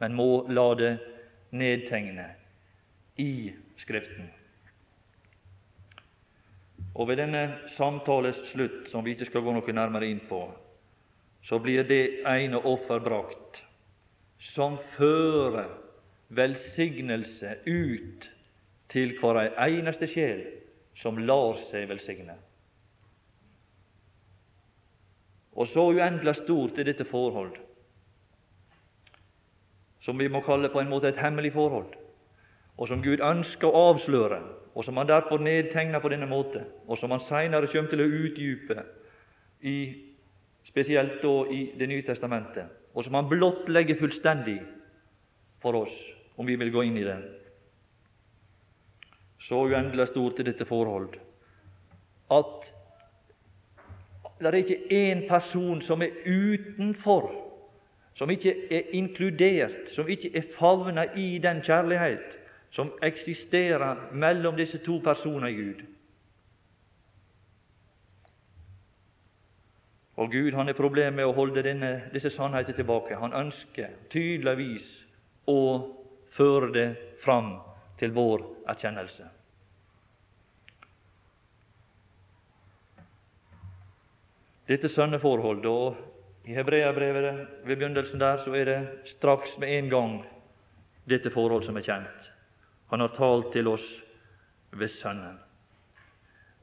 men 0.00 0.14
må 0.14 0.46
la 0.48 0.74
det 0.74 0.98
nedtegne 1.50 2.26
i 3.16 3.52
Skriften. 3.78 4.37
Og 6.98 7.06
ved 7.08 7.20
denne 7.20 7.42
samtales 7.70 8.40
slutt, 8.50 8.88
som 8.90 9.04
vi 9.06 9.14
ikke 9.14 9.28
skal 9.28 9.44
gå 9.46 9.54
noe 9.54 9.74
nærmere 9.74 10.08
inn 10.10 10.22
på, 10.26 10.40
så 11.46 11.60
blir 11.62 11.86
det 11.86 12.24
ene 12.26 12.58
offer 12.66 12.98
brakt 12.98 13.62
som 14.42 14.78
fører 14.96 15.70
velsignelse 16.34 17.54
ut 17.66 18.26
til 18.90 19.14
hver 19.20 19.54
eneste 19.62 20.08
sjel 20.10 20.42
som 20.98 21.18
lar 21.22 21.60
seg 21.70 21.86
velsigne. 21.90 22.34
Og 25.58 25.66
så 25.70 25.86
uendelig 25.94 26.36
stort 26.42 26.78
er 26.78 26.86
dette 26.90 27.06
forhold, 27.06 27.54
som 30.02 30.18
vi 30.18 30.28
må 30.30 30.42
kalle 30.46 30.70
på 30.70 30.82
en 30.82 30.90
måte 30.90 31.10
et 31.10 31.18
hemmelig 31.22 31.54
forhold, 31.54 31.94
og 32.78 32.90
som 32.90 33.02
Gud 33.02 33.22
ønsker 33.22 33.70
å 33.70 33.88
avsløre, 33.92 34.38
og 34.78 34.84
som 34.84 34.96
Han 34.96 35.08
derfor 35.08 35.38
nedtegner 35.42 35.98
på 35.98 36.08
denne 36.12 36.26
måte, 36.30 36.62
og 36.86 36.98
som 36.98 37.10
Han 37.10 37.20
senere 37.20 37.66
kommer 37.66 37.90
til 37.90 38.02
å 38.04 38.06
utdype, 38.06 38.82
i, 39.66 39.78
spesielt 40.68 41.16
da 41.22 41.32
i 41.50 41.64
Det 41.78 41.88
nye 41.90 42.04
testamentet 42.06 42.76
og 42.94 43.04
som 43.04 43.14
Han 43.14 43.28
blottlegger 43.30 43.98
fullstendig 43.98 44.60
for 45.62 45.74
oss, 45.74 45.94
om 46.38 46.46
vi 46.46 46.54
vil 46.56 46.70
gå 46.72 46.82
inn 46.86 46.96
i 46.98 47.04
det. 47.06 47.16
Så 49.42 49.64
uendelig 49.66 50.08
stort 50.12 50.38
er 50.38 50.46
dette 50.52 50.66
forhold 50.66 51.18
at 52.30 52.72
det 54.38 54.46
er 54.46 54.56
ikke 54.60 54.94
én 54.94 55.24
person 55.26 55.80
som 55.82 56.02
er 56.02 56.14
utenfor, 56.26 57.32
som 58.14 58.30
ikke 58.30 58.52
er 58.70 58.92
inkludert, 58.94 59.88
som 59.94 60.06
ikke 60.08 60.30
er 60.38 60.50
favna 60.54 61.08
i 61.18 61.38
den 61.42 61.62
kjærlighet 61.66 62.37
som 62.78 62.92
eksisterer 63.02 64.12
mellom 64.12 64.56
disse 64.56 64.78
to 64.78 65.00
personer 65.02 65.48
i 65.48 65.54
Gud. 65.54 65.80
Og 70.14 70.30
Gud 70.30 70.54
han 70.54 70.70
har 70.70 70.78
problemer 70.78 71.16
med 71.16 71.26
å 71.26 71.34
holde 71.34 71.64
denne, 71.66 71.90
disse 72.14 72.30
sannheter 72.30 72.76
tilbake. 72.78 73.18
Han 73.18 73.34
ønsker 73.34 73.96
tydeligvis 74.14 74.86
å 75.50 75.58
føre 76.38 76.70
det 76.76 76.86
fram 77.24 77.56
til 77.98 78.14
vår 78.14 78.46
erkjennelse. 78.70 79.26
Dette 84.70 84.94
sønneforholdet, 84.94 85.66
og 85.66 86.46
i 86.46 86.54
Hebreabrevet 86.54 87.44
ved 87.66 87.74
begynnelsen 87.74 88.22
der, 88.22 88.38
så 88.46 88.54
er 88.54 88.70
det 88.70 88.80
straks 89.18 89.58
med 89.58 89.78
en 89.80 89.94
gang 89.98 90.18
dette 91.10 91.34
forhold 91.34 91.66
som 91.66 91.82
er 91.82 91.90
kjent. 91.90 92.27
Han 92.90 93.00
har 93.00 93.14
talt 93.16 93.52
til 93.52 93.68
oss 93.68 93.86
ved 94.70 94.88
Sønnen. 94.88 95.38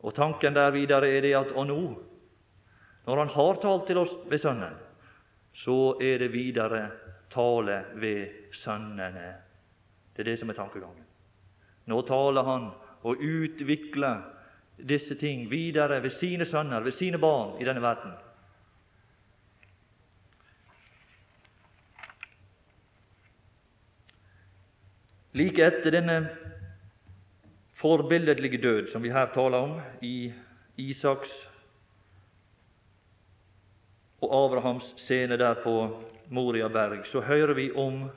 Og 0.06 0.14
tanken 0.14 0.54
der 0.54 0.74
videre 0.74 1.10
er 1.10 1.22
det 1.22 1.34
at 1.38 1.54
og 1.56 1.68
nå 1.68 1.80
når 3.06 3.20
Han 3.22 3.30
har 3.30 3.60
talt 3.62 3.88
til 3.88 3.98
oss 4.02 4.14
ved 4.30 4.42
Sønnen, 4.42 4.78
så 5.54 5.96
er 6.02 6.18
det 6.18 6.32
videre 6.34 6.90
tale 7.30 7.84
ved 8.02 8.52
sønnene. 8.52 9.36
Det 10.16 10.24
er 10.24 10.32
det 10.32 10.40
som 10.40 10.50
er 10.50 10.58
tankegangen. 10.58 11.04
Nå 11.86 12.02
taler 12.02 12.44
Han 12.44 12.70
og 13.04 13.22
utvikler 13.22 14.24
disse 14.90 15.16
ting 15.16 15.50
videre 15.52 16.02
ved 16.04 16.10
sine 16.10 16.46
sønner, 16.46 16.80
ved 16.80 16.92
sine 16.92 17.18
barn 17.18 17.62
i 17.62 17.66
denne 17.66 17.82
verden. 17.82 18.12
Like 25.36 25.60
etter 25.60 25.92
denne 25.92 26.30
forbilledlige 27.76 28.62
død 28.64 28.88
som 28.88 29.04
vi 29.04 29.12
her 29.12 29.28
taler 29.34 29.58
om 29.58 29.74
i 30.02 30.32
Isaks 30.80 31.34
og 34.24 34.32
Abrahams 34.32 34.94
scene 34.98 35.38
der 35.38 35.60
på 35.64 35.74
Moria 36.30 36.68
berg, 36.68 37.04
så 37.08 37.22
hører 37.22 37.54
vi 37.54 37.72
om 37.72 38.08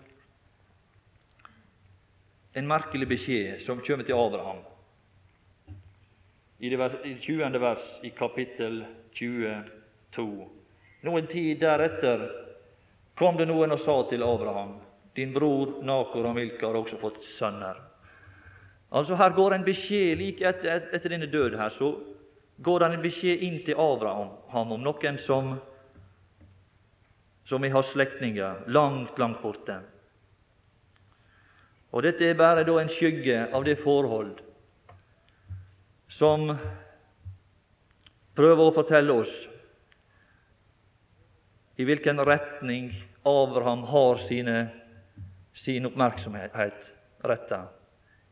en 2.55 2.67
merkelig 2.67 3.09
beskjed 3.09 3.67
som 3.67 3.83
kommer 3.83 4.07
til 4.07 4.15
Abraham. 4.15 4.63
I 6.59 6.69
det 6.69 6.91
20. 7.21 7.61
vers 7.61 7.85
i 8.03 8.09
kapittel 8.09 8.85
22. 9.15 10.49
Noen 11.03 11.27
tid 11.27 11.59
deretter 11.61 12.29
kom 13.19 13.37
det 13.37 13.47
noen 13.51 13.75
og 13.75 13.83
sa 13.83 14.03
til 14.11 14.23
Abraham, 14.23 14.79
din 15.19 15.35
bror 15.35 15.81
Nakor 15.83 16.31
og 16.31 16.37
Milka 16.39 16.69
har 16.69 16.79
også 16.79 16.99
fått 17.01 17.25
sønner. 17.27 17.81
Altså 18.95 19.19
Her 19.19 19.35
går 19.37 19.57
en 19.57 19.67
beskjed 19.67 20.17
like 20.17 20.47
etter, 20.49 20.87
etter 20.95 21.13
denne 21.13 21.29
død 21.29 21.59
her, 21.59 21.75
så 21.75 21.93
går 22.65 22.81
det 22.81 22.89
en 22.93 23.03
beskjed 23.03 23.43
inn 23.45 23.59
til 23.67 23.79
Abraham 23.79 24.73
om 24.73 24.79
noen 24.83 25.19
som 25.19 25.59
som 27.49 27.63
vi 27.65 27.71
har 27.73 27.83
slektninger 27.83 28.67
langt, 28.69 29.19
langt 29.19 29.41
borte. 29.41 29.79
Og 31.97 32.03
Dette 32.05 32.27
er 32.29 32.37
bare 32.37 32.65
da 32.69 32.75
en 32.77 32.91
skygge 32.93 33.47
av 33.57 33.65
det 33.65 33.79
forhold 33.81 34.43
som 36.13 36.51
prøver 38.37 38.65
å 38.67 38.75
fortelle 38.77 39.17
oss 39.23 39.33
i 41.81 41.87
hvilken 41.89 42.21
retning 42.27 42.91
Abraham 43.25 43.87
har 43.89 44.21
sine, 44.27 44.59
sin 45.55 45.87
oppmerksomhet 45.87 46.55
retta. 47.25 47.65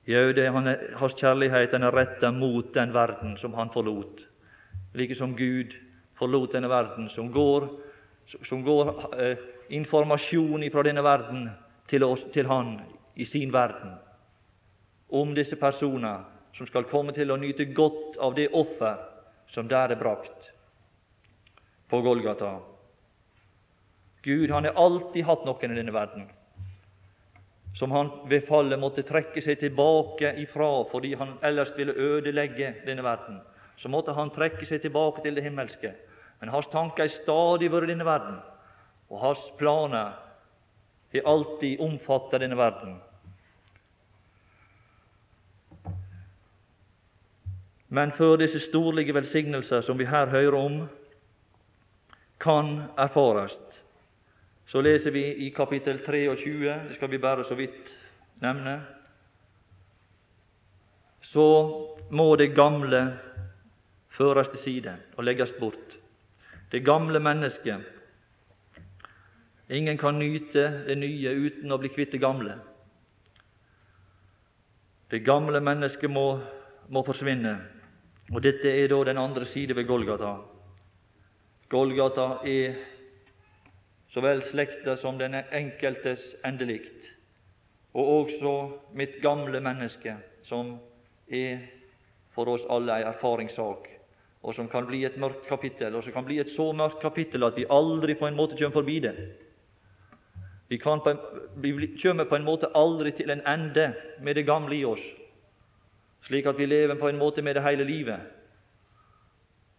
Jau, 0.06 0.30
hans 1.00 1.14
kjærlighet 1.18 1.74
er 1.74 1.90
retta 1.90 2.30
mot 2.30 2.74
den 2.74 2.94
verden 2.94 3.36
som 3.36 3.54
han 3.54 3.70
forlot, 3.74 4.22
like 4.94 5.14
som 5.14 5.34
Gud 5.36 5.74
forlot 6.14 6.52
denne 6.52 6.68
verden, 6.68 7.08
som 7.08 7.32
går 7.32 7.68
som 8.44 8.62
går 8.64 8.88
eh, 9.22 9.38
informasjon 9.68 10.70
fra 10.70 10.82
denne 10.82 11.02
verden 11.02 11.48
til, 11.88 12.04
oss, 12.04 12.24
til 12.32 12.46
Han 12.46 12.80
i 13.14 13.24
sin 13.24 13.52
verden, 13.52 13.94
om 15.08 15.34
disse 15.34 15.56
personer 15.56 16.24
som 16.56 16.66
skal 16.66 16.88
komme 16.90 17.14
til 17.14 17.30
å 17.30 17.38
nyte 17.38 17.68
godt 17.76 18.18
av 18.18 18.34
det 18.34 18.48
offer 18.52 18.98
som 19.52 19.68
der 19.68 19.92
er 19.94 20.00
brakt 20.00 20.50
på 21.88 22.00
Golgata. 22.02 22.56
Gud 24.22 24.50
han 24.50 24.66
har 24.66 24.74
alltid 24.74 25.24
hatt 25.24 25.44
noen 25.46 25.70
i 25.70 25.78
denne 25.78 25.94
verden 25.94 26.26
som 27.76 27.92
han 27.92 28.10
ved 28.30 28.46
fallet 28.48 28.80
måtte 28.80 29.04
trekke 29.04 29.42
seg 29.44 29.60
tilbake 29.60 30.32
ifra 30.40 30.70
fordi 30.90 31.14
han 31.20 31.36
ellers 31.44 31.74
ville 31.76 31.92
ødelegge 31.92 32.74
denne 32.86 33.04
verden. 33.04 33.40
Så 33.76 33.88
måtte 33.92 34.14
han 34.16 34.32
trekke 34.32 34.64
seg 34.64 34.80
tilbake 34.80 35.22
til 35.22 35.36
det 35.36 35.44
himmelske 35.44 35.92
men 36.40 36.48
hans 36.48 36.68
tanker 36.72 37.06
er 37.06 37.12
stadig 37.12 37.70
vært 37.72 37.90
denne 37.90 38.04
verden, 38.04 38.38
og 39.08 39.20
hans 39.22 39.42
planer 39.58 40.16
har 41.14 41.28
alltid 41.30 41.80
omfattet 41.80 42.42
denne 42.42 42.58
verden. 42.58 42.98
Men 47.88 48.12
før 48.12 48.36
disse 48.42 48.60
storlige 48.60 49.14
velsignelser 49.14 49.80
som 49.86 49.98
vi 49.98 50.08
her 50.10 50.26
hører 50.26 50.58
om, 50.58 50.80
kan 52.42 52.82
erfares, 53.00 53.54
så 54.66 54.82
leser 54.82 55.10
vi 55.10 55.24
i 55.46 55.50
kapittel 55.54 55.98
23, 56.02 56.74
det 56.88 56.96
skal 56.96 57.10
vi 57.10 57.18
bare 57.22 57.44
så 57.44 57.54
vidt 57.54 57.92
nevne, 58.42 58.80
så 61.22 61.46
må 62.10 62.26
det 62.36 62.54
gamle 62.54 63.02
føres 64.16 64.48
til 64.48 64.58
side 64.58 64.96
og 65.16 65.24
legges 65.24 65.52
bort. 65.60 65.98
Det 66.72 66.84
gamle 66.84 67.20
mennesket. 67.20 67.92
Ingen 69.70 69.98
kan 69.98 70.18
nyte 70.18 70.64
det 70.86 70.98
nye 70.98 71.34
uten 71.46 71.72
å 71.72 71.78
bli 71.78 71.90
kvitt 71.90 72.14
det 72.14 72.22
gamle. 72.22 72.58
Det 75.10 75.22
gamle 75.26 75.60
mennesket 75.62 76.10
må, 76.10 76.40
må 76.90 77.02
forsvinne, 77.06 77.54
og 78.32 78.42
dette 78.42 78.70
er 78.70 78.90
da 78.90 79.04
den 79.06 79.18
andre 79.22 79.46
side 79.46 79.76
ved 79.78 79.86
Golgata. 79.86 80.36
Golgata 81.70 82.26
er 82.46 82.95
så 84.16 84.22
vel 84.24 84.38
slekta 84.48 84.94
som 84.96 85.18
den 85.20 85.34
enkeltes 85.36 86.22
endelikt, 86.48 87.10
og 87.92 88.06
også 88.12 88.52
mitt 88.96 89.18
gamle 89.20 89.60
menneske, 89.60 90.14
som 90.40 90.70
er 91.28 91.58
for 92.32 92.48
oss 92.48 92.64
alle 92.72 92.96
ei 92.96 93.04
erfaringssak, 93.10 93.90
og 94.40 94.56
som 94.56 94.70
kan 94.72 94.88
bli 94.88 95.02
et 95.04 95.18
mørkt 95.20 95.44
kapittel, 95.50 95.92
og 95.92 96.06
som 96.06 96.16
kan 96.16 96.24
bli 96.24 96.40
et 96.40 96.48
så 96.48 96.70
mørkt 96.72 97.02
kapittel 97.04 97.44
at 97.44 97.60
vi 97.60 97.68
aldri 97.68 98.16
på 98.16 98.30
en 98.30 98.40
måte 98.40 98.56
kommer 98.56 98.78
forbi 98.78 98.96
det. 99.04 99.14
Vi, 100.72 100.80
kan 100.80 101.04
på 101.04 101.12
en, 101.12 101.22
vi 101.60 101.76
kommer 102.00 102.24
på 102.24 102.40
en 102.40 102.48
måte 102.48 102.72
aldri 102.72 103.12
til 103.12 103.36
en 103.36 103.44
ende 103.44 103.90
med 104.24 104.40
det 104.40 104.48
gamle 104.48 104.80
i 104.80 104.84
oss, 104.88 105.04
slik 106.24 106.48
at 106.48 106.56
vi 106.56 106.72
lever 106.72 106.96
på 106.96 107.12
en 107.12 107.20
måte 107.20 107.44
med 107.44 107.60
det 107.60 107.68
hele 107.68 107.84
livet. 107.84 108.32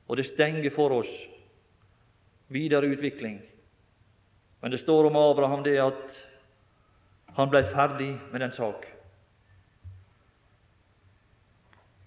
Og 0.05 0.21
det 0.21 0.29
stenger 0.29 0.69
for 0.69 1.01
oss 1.01 1.13
videre 2.53 2.85
utvikling. 2.85 3.41
Men 4.61 4.71
det 4.71 4.77
står 4.81 5.05
om 5.05 5.15
Abraham 5.15 5.63
det 5.63 5.77
at 5.81 6.17
han 7.37 7.49
ble 7.49 7.61
ferdig 7.69 8.15
med 8.31 8.41
den 8.41 8.51
sak. 8.51 8.87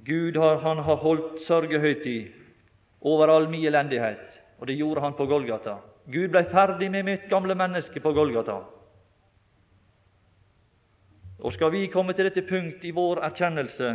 Gud 0.05 0.37
har, 0.37 0.57
han 0.57 0.79
har 0.79 0.97
holdt 0.97 1.43
sørgehøytid 1.47 2.33
over 3.01 3.29
all 3.29 3.49
min 3.49 3.67
elendighet, 3.69 4.41
og 4.59 4.67
det 4.67 4.79
gjorde 4.81 5.01
han 5.01 5.15
på 5.15 5.27
Golgata. 5.27 5.77
Gud 6.11 6.33
ble 6.33 6.43
ferdig 6.51 6.91
med 6.91 7.07
mitt 7.07 7.29
gamle 7.31 7.55
menneske 7.55 8.01
på 8.01 8.13
Golgata. 8.13 8.59
Og 11.41 11.53
skal 11.53 11.73
vi 11.73 11.87
komme 11.87 12.13
til 12.13 12.27
dette 12.29 12.43
punkt 12.49 12.85
i 12.85 12.91
vår 12.91 13.23
erkjennelse? 13.31 13.95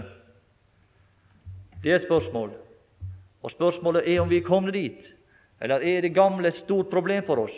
Det 1.83 1.91
er 1.91 1.99
et 1.99 2.07
spørsmål. 2.07 2.53
Og 3.43 3.51
spørsmålet 3.51 4.07
er 4.09 4.21
om 4.21 4.29
vi 4.29 4.39
er 4.39 4.47
kommet 4.47 4.73
dit, 4.73 5.11
eller 5.61 5.83
er 5.83 6.01
det 6.01 6.15
gamle 6.15 6.47
et 6.47 6.57
stort 6.57 6.89
problem 6.89 7.25
for 7.27 7.43
oss? 7.43 7.53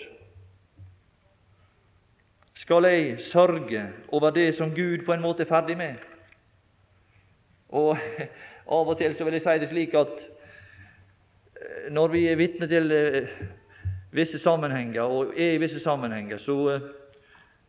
Skal 2.58 2.86
jeg 2.86 3.20
sørge 3.20 3.90
over 4.08 4.30
det 4.30 4.56
som 4.56 4.76
Gud 4.76 5.06
på 5.06 5.14
en 5.14 5.22
måte 5.22 5.44
er 5.44 5.48
ferdig 5.48 5.78
med? 5.78 5.96
Og 7.70 7.98
Av 8.78 8.90
og 8.90 8.98
til 8.98 9.14
så 9.16 9.24
vil 9.24 9.38
jeg 9.38 9.44
si 9.46 9.60
det 9.62 9.70
slik 9.70 9.94
at 9.96 10.24
eh, 11.62 11.92
når 11.94 12.08
vi 12.12 12.26
er 12.28 12.36
vitne 12.36 12.68
til 12.68 12.92
eh, 12.92 13.30
visse 14.12 14.40
sammenhenger, 14.40 15.02
og 15.02 15.38
er 15.38 15.54
i 15.54 15.62
visse 15.62 15.80
sammenhenger, 15.80 16.38
så 16.38 16.58
eh, 16.74 16.90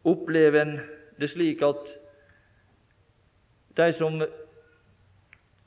opplever 0.05 0.63
en 0.63 0.73
det 1.21 1.31
slik 1.31 1.63
at 1.63 1.93
de 3.77 3.93
som 3.93 4.23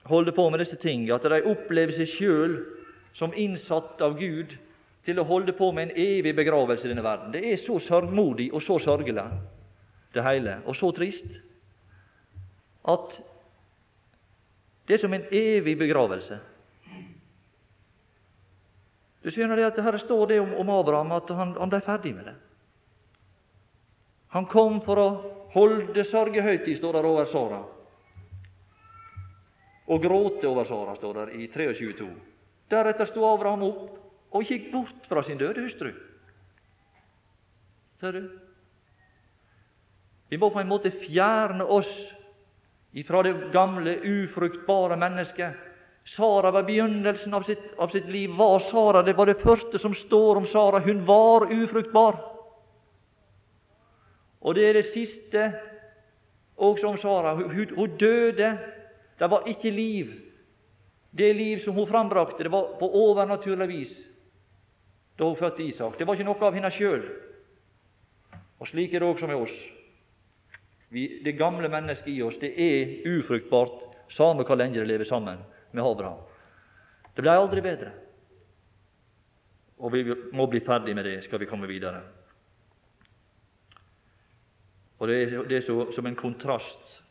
holder 0.03 0.35
på 0.35 0.49
med 0.49 0.59
disse 0.59 0.75
tingene, 0.75 1.15
at 1.15 1.23
de 1.23 1.43
opplever 1.45 1.95
seg 1.95 2.11
sjøl 2.11 2.57
som 3.13 3.37
innsatt 3.37 4.01
av 4.01 4.17
Gud 4.19 4.57
til 5.05 5.19
å 5.19 5.25
holde 5.25 5.53
på 5.57 5.71
med 5.73 5.89
en 5.89 5.97
evig 5.97 6.33
begravelse 6.37 6.85
i 6.85 6.91
denne 6.91 7.05
verden. 7.05 7.31
Det 7.33 7.41
er 7.41 7.57
så 7.57 7.79
sørgmodig 7.81 8.51
og 8.53 8.61
så 8.61 8.77
sørgelig, 8.79 9.23
det 10.13 10.23
hele, 10.25 10.59
og 10.65 10.75
så 10.75 10.91
trist, 10.93 11.27
at 12.91 13.17
det 14.87 14.97
er 14.97 15.01
som 15.01 15.13
en 15.13 15.27
evig 15.31 15.77
begravelse. 15.79 16.39
Du 19.21 19.29
skjønner 19.29 19.55
det 19.55 19.67
at 19.69 19.83
Her 19.85 19.97
står 20.01 20.25
det 20.27 20.39
om, 20.41 20.69
Abraham 20.69 21.13
at 21.13 21.29
han, 21.29 21.53
han, 21.59 21.69
ble 21.69 21.81
ferdig 21.85 22.15
med 22.15 22.25
det. 22.31 22.35
Han 24.33 24.47
kom 24.49 24.79
for 24.81 24.97
å 24.97 25.09
holde 25.53 26.03
sørgehøytid, 26.07 26.77
står 26.79 26.97
der 26.97 27.07
over 27.07 27.29
Sara. 27.29 27.61
Og 29.91 30.01
gråte 30.01 30.49
over 30.49 30.65
Sara, 30.65 30.95
står 30.97 31.19
der 31.19 31.33
i 31.37 31.47
23.2. 31.51 32.09
Deretter 32.71 33.09
sto 33.09 33.25
Abraham 33.27 33.67
opp 33.67 34.00
og 34.31 34.47
gikk 34.47 34.71
bort 34.71 35.07
fra 35.09 35.23
sin 35.23 35.39
døde 35.39 35.63
hustru. 35.63 35.91
Ser 37.99 38.15
du? 38.15 38.29
Vi 40.31 40.39
må 40.39 40.49
på 40.49 40.61
en 40.61 40.69
måte 40.71 40.93
fjerne 40.95 41.65
oss 41.67 41.91
ifra 42.95 43.23
det 43.27 43.35
gamle, 43.51 43.97
ufruktbare 43.99 44.97
mennesket 44.99 45.67
Sara 46.03 46.51
var 46.51 46.63
begynnelsen 46.63 47.33
av 47.33 47.43
sitt, 47.45 47.61
av 47.77 47.87
sitt 47.87 48.07
liv. 48.09 48.31
Var 48.33 48.59
Sara 48.59 49.03
det 49.03 49.13
var 49.13 49.29
det 49.29 49.41
første 49.41 49.79
som 49.79 49.93
står 49.95 50.39
om 50.39 50.45
Sara. 50.49 50.79
Hun 50.79 51.05
var 51.05 51.45
ufruktbar. 51.51 52.17
Og 54.41 54.55
det 54.57 54.65
er 54.65 54.79
det 54.79 54.87
siste 54.89 55.51
også 56.57 56.87
om 56.89 56.97
Sara. 56.97 57.35
Hun, 57.35 57.75
hun 57.75 57.97
døde. 57.97 58.49
Det 59.19 59.29
var 59.29 59.45
ikke 59.47 59.69
liv. 59.69 60.15
Det 61.11 61.33
liv 61.37 61.59
som 61.59 61.75
hun 61.75 61.87
frambrakte, 61.87 62.43
det 62.43 62.51
var 62.51 62.79
på 62.79 62.87
overnaturlig 62.87 63.67
vis 63.67 63.99
da 65.21 65.27
hun 65.27 65.37
fødte 65.37 65.63
Isak. 65.63 65.99
Det 65.99 66.07
var 66.07 66.17
ikke 66.17 66.25
noe 66.25 66.47
av 66.47 66.55
henne 66.57 66.69
sjøl. 66.73 67.03
Og 68.57 68.69
slik 68.69 68.93
er 68.93 69.03
det 69.03 69.09
også 69.09 69.27
med 69.29 69.37
oss. 69.37 69.53
Vi, 70.89 71.03
det 71.21 71.37
gamle 71.37 71.69
mennesket 71.69 72.09
i 72.09 72.23
oss 72.25 72.39
det 72.41 72.49
er 72.57 73.05
ufruktbart, 73.05 73.83
samme 74.09 74.43
hvor 74.43 74.57
lenge 74.57 74.79
det 74.79 74.87
lever 74.89 75.05
sammen 75.05 75.37
med 75.71 75.83
Abraham. 75.85 76.25
Det 77.13 77.21
blir 77.21 77.37
aldri 77.37 77.61
bedre. 77.61 77.91
Og 79.77 79.93
vi 79.93 80.03
må 80.33 80.49
bli 80.49 80.65
ferdig 80.65 80.97
med 80.97 81.05
det, 81.05 81.19
skal 81.23 81.39
vi 81.39 81.45
komme 81.45 81.69
videre. 81.69 82.01
Og 84.99 85.07
Det 85.07 85.21
er, 85.21 85.43
det 85.43 85.57
er 85.57 85.61
så, 85.61 85.91
som 85.91 86.05
en 86.05 86.15
kontrast. 86.15 87.01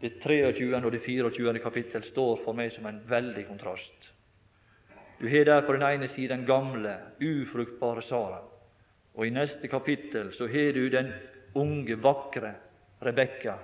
Det 0.00 0.18
23. 0.20 0.84
og 0.84 0.92
det 0.92 1.00
24. 1.00 1.58
kapittel 1.58 2.02
står 2.02 2.40
for 2.44 2.52
meg 2.52 2.72
som 2.72 2.86
en 2.86 3.00
veldig 3.08 3.46
kontrast. 3.48 4.11
Du 5.22 5.28
har 5.28 5.44
der 5.44 5.62
på 5.62 5.72
den 5.72 5.82
ene 5.86 6.08
siden 6.08 6.40
den 6.40 6.46
gamle, 6.46 6.96
ufruktbare 7.20 8.02
Sara, 8.02 8.40
og 9.14 9.26
i 9.26 9.30
neste 9.30 9.68
kapittel 9.70 10.32
så 10.34 10.48
har 10.50 10.72
du 10.74 10.88
den 10.90 11.12
unge, 11.54 11.94
vakre 12.02 12.50
Rebekka, 13.06 13.54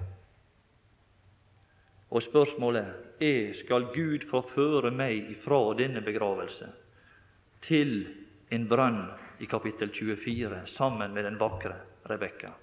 og 2.11 2.23
spørsmålet 2.23 3.19
er 3.21 3.51
skal 3.59 3.89
Gud 3.91 4.29
få 4.31 4.45
føre 4.55 4.95
meg 4.95 5.33
ifra 5.35 5.59
denne 5.75 6.01
begravelse 6.07 6.71
til 7.67 8.07
en 8.55 8.71
brønn 8.71 9.03
i 9.43 9.51
kapittel 9.51 9.91
24 9.91 10.63
sammen 10.71 11.11
med 11.11 11.27
den 11.27 11.43
vakre 11.43 11.75
Rebekka. 12.07 12.55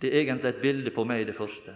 Det 0.00 0.12
er 0.12 0.26
egentlig 0.26 0.52
et 0.52 0.60
bilde 0.60 0.92
på 0.92 1.08
meg, 1.08 1.24
det 1.26 1.40
første, 1.40 1.72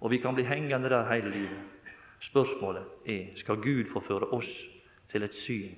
og 0.00 0.12
vi 0.12 0.20
kan 0.20 0.36
bli 0.36 0.44
hengende 0.44 0.92
der 0.92 1.08
hele 1.08 1.32
livet. 1.32 1.79
Spørsmålet 2.20 2.84
er 3.06 3.36
skal 3.36 3.56
Gud 3.56 3.84
få 3.92 4.00
føre 4.00 4.28
oss 4.36 4.50
til 5.10 5.24
et 5.24 5.34
syn, 5.34 5.76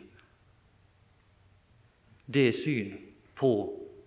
det 2.32 2.54
syn 2.54 2.96
på 3.38 3.52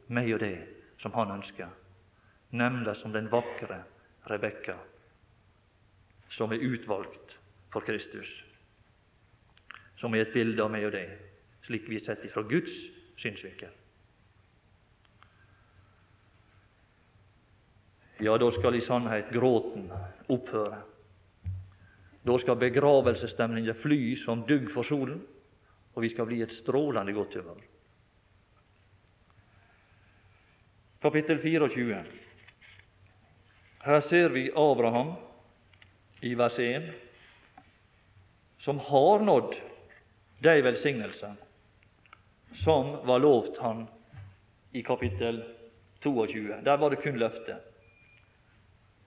meg 0.07 0.33
og 0.35 0.41
det 0.43 0.57
som 1.01 1.13
Han 1.13 1.31
ønsker, 1.37 1.69
nemlig 2.51 2.95
som 2.95 3.13
den 3.13 3.31
vakre 3.31 3.83
Rebekka 4.29 4.75
som 6.29 6.51
er 6.51 6.63
utvalgt 6.65 7.39
for 7.71 7.85
Kristus, 7.85 8.29
som 9.97 10.15
er 10.15 10.25
et 10.25 10.33
bilde 10.33 10.63
av 10.63 10.71
meg 10.73 10.87
og 10.87 10.95
deg, 10.95 11.11
slik 11.65 11.87
vi 11.89 11.99
er 11.99 12.05
sett 12.07 12.25
ifra 12.25 12.43
Guds 12.49 12.73
synsvinkel. 13.21 13.71
Ja, 18.23 18.37
da 18.39 18.47
skal 18.55 18.77
i 18.77 18.83
sannhet 18.83 19.31
gråten 19.33 19.89
opphøre. 20.31 20.81
Da 22.25 22.37
skal 22.41 22.57
begravelsesstemninga 22.57 23.73
fly 23.77 24.15
som 24.17 24.41
dugg 24.47 24.71
for 24.73 24.87
solen, 24.87 25.21
og 25.93 26.03
vi 26.03 26.09
skal 26.09 26.25
bli 26.25 26.41
et 26.41 26.53
strålende 26.53 27.13
godt 27.13 27.37
humør. 27.37 27.61
Kapittel 31.05 31.37
24. 31.41 32.01
Her 33.85 34.01
ser 34.01 34.33
vi 34.33 34.49
Abraham 34.49 35.13
i 36.25 36.33
vers 36.33 36.57
1, 36.59 36.89
som 38.57 38.79
har 38.81 39.21
nådd 39.21 39.53
de 40.41 40.61
velsignelser 40.65 41.35
som 42.55 43.05
var 43.05 43.19
lovt 43.19 43.57
han 43.57 43.85
i 44.71 44.81
kapittel 44.83 45.43
22. 46.03 46.61
Der 46.63 46.77
var 46.77 46.89
det 46.89 47.03
kun 47.03 47.19
løfte. 47.19 47.59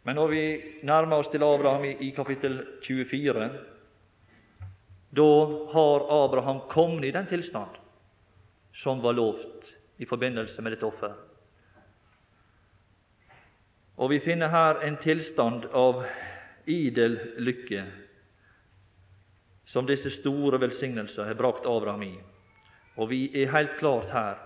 Men 0.08 0.16
når 0.16 0.28
vi 0.32 0.42
nærmer 0.88 1.20
oss 1.20 1.28
til 1.28 1.42
Abraham 1.44 1.82
i, 1.84 1.90
i 2.06 2.14
kapittel 2.16 2.62
24, 2.80 3.48
da 5.20 5.26
har 5.74 6.06
Abraham 6.24 6.62
kommet 6.70 7.04
i 7.04 7.10
den 7.12 7.28
tilstand 7.28 7.76
som 8.72 9.02
var 9.04 9.12
lovt 9.18 9.68
i 10.00 10.08
forbindelse 10.08 10.64
med 10.64 10.72
dette 10.72 10.88
offer. 10.88 11.12
Og 14.00 14.08
vi 14.14 14.22
finner 14.24 14.48
her 14.48 14.80
en 14.88 14.96
tilstand 15.02 15.68
av 15.76 16.00
idel 16.64 17.20
lykke 17.44 17.84
som 19.68 19.84
disse 19.92 20.14
store 20.16 20.56
velsignelser 20.64 21.28
har 21.28 21.36
brakt 21.36 21.68
Abraham 21.68 22.08
i. 22.08 22.14
Og 22.96 23.12
vi 23.12 23.26
er 23.42 23.52
helt 23.52 23.76
klart 23.76 24.08
her, 24.16 24.40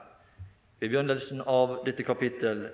ved 0.81 0.91
begynnelsen 0.91 1.47
av 1.47 1.85
dette 1.87 2.03
kapittel, 2.03 2.67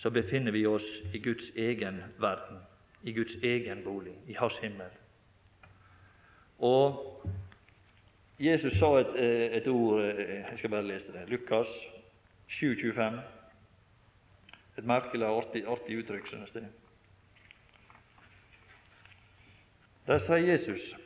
så 0.00 0.10
befinner 0.10 0.52
vi 0.52 0.66
oss 0.66 0.86
i 1.12 1.18
Guds 1.18 1.50
egen 1.56 1.98
verden, 2.18 2.56
i 3.02 3.12
Guds 3.12 3.34
egen 3.42 3.82
bolig, 3.84 4.14
i 4.26 4.32
Hans 4.32 4.56
himmel. 4.62 4.88
Og 6.58 7.02
Jesus 8.40 8.78
sa 8.78 8.94
et, 9.00 9.12
eh, 9.16 9.56
et 9.56 9.68
ord 9.68 10.00
Jeg 10.00 10.54
skal 10.56 10.70
bare 10.70 10.86
lese 10.86 11.12
det. 11.12 11.28
Lukas 11.28 11.68
7,25. 12.48 13.20
Et 14.78 14.84
merkelig 14.84 15.26
artig, 15.26 15.66
artig 15.66 15.98
uttrykk, 15.98 16.26
synes 16.26 16.54
jeg. 16.54 16.64
Der 20.06 20.18
sier 20.18 20.36
Jesus 20.36 20.96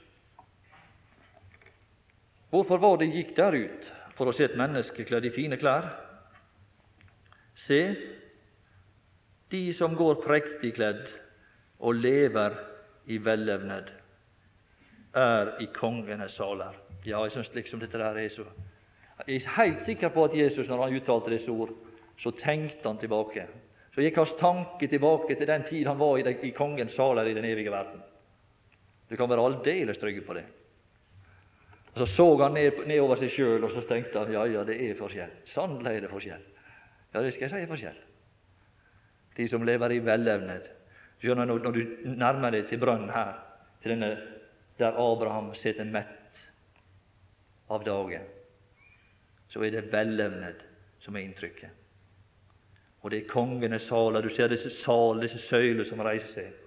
Hvorfor 2.51 2.77
var 2.77 2.97
det 2.97 3.11
gikk 3.11 3.37
der 3.37 3.55
ut 3.59 3.93
for 4.15 4.31
å 4.31 4.33
se 4.33 4.45
et 4.45 4.57
menneske 4.57 5.05
kledd 5.05 5.25
i 5.27 5.35
fine 5.35 5.57
klær? 5.59 5.91
Se, 7.59 7.97
de 9.55 9.75
som 9.75 9.95
går 9.95 10.23
prektig 10.25 10.75
kledd 10.75 11.05
og 11.79 12.01
lever 12.01 12.57
i 13.07 13.19
vellevned, 13.23 13.91
er 15.15 15.53
i 15.63 15.69
kongenes 15.75 16.35
saler. 16.35 16.75
Ja, 17.05 17.21
jeg 17.23 17.35
syns 17.37 17.53
liksom 17.55 17.83
dette 17.83 18.01
der 18.01 18.19
er 18.19 18.33
så 18.33 18.47
Jeg 19.27 19.37
er 19.37 19.51
helt 19.57 19.83
sikker 19.87 20.09
på 20.11 20.25
at 20.25 20.35
Jesus, 20.35 20.69
når 20.69 20.83
han 20.83 20.97
uttalte 20.97 21.31
disse 21.31 21.51
ord, 21.51 21.71
så 22.19 22.31
tenkte 22.31 22.89
han 22.89 22.99
tilbake. 22.99 23.47
Så 23.95 24.03
gikk 24.03 24.17
hans 24.19 24.33
tanke 24.41 24.89
tilbake 24.91 25.37
til 25.39 25.47
den 25.47 25.63
tid 25.69 25.87
han 25.87 25.99
var 25.99 26.19
i, 26.19 26.25
i 26.43 26.51
kongens 26.51 26.93
saler 26.93 27.31
i 27.31 27.35
den 27.35 27.45
evige 27.45 27.71
verden. 27.71 28.03
Du 29.11 29.17
kan 29.17 29.31
være 29.31 29.45
aldeles 29.45 29.99
trygg 29.99 30.19
på 30.27 30.35
det. 30.35 30.45
Og 31.95 31.99
Så 31.99 32.07
så 32.07 32.27
han 32.43 32.53
ned, 32.53 32.87
nedover 32.87 33.17
seg 33.17 33.31
sjøl, 33.31 33.65
og 33.65 33.71
så 33.71 33.85
tenkte 33.87 34.19
han 34.19 34.33
ja, 34.33 34.43
ja, 34.51 34.65
det 34.65 34.81
er 34.83 34.99
forskjell. 34.99 35.31
Sannelig 35.47 35.95
er 35.95 36.01
det 36.01 36.11
forskjell. 36.11 36.43
Ja, 37.15 37.23
det 37.23 37.33
skal 37.33 37.47
jeg 37.47 37.51
si 37.51 37.63
er 37.63 37.71
forskjell. 37.71 38.01
De 39.37 39.49
som 39.51 39.65
lever 39.67 39.97
i 39.97 40.03
velevned. 40.05 40.69
Skjønner, 41.23 41.49
når, 41.49 41.63
når 41.65 41.77
du 41.77 42.15
nærmer 42.19 42.55
deg 42.55 42.69
til 42.69 42.81
brønnen 42.83 43.11
her, 43.15 43.39
til 43.83 43.95
denne 43.95 44.11
der 44.79 44.97
Abraham 44.99 45.53
sitter 45.55 45.87
mett 45.87 46.41
av 47.71 47.85
dagen, 47.87 48.27
så 49.49 49.63
er 49.63 49.71
det 49.75 49.87
velevned 49.93 50.63
som 51.03 51.17
er 51.17 51.27
inntrykket. 51.29 51.71
Og 53.05 53.13
det 53.13 53.21
er 53.21 53.29
kongenes 53.31 53.85
saler. 53.87 54.25
Du 54.25 54.33
ser 54.33 54.49
disse 54.49 54.71
saler, 54.73 55.27
disse 55.27 55.39
søyler 55.39 55.85
som 55.85 56.01
reiser 56.03 56.31
seg. 56.33 56.61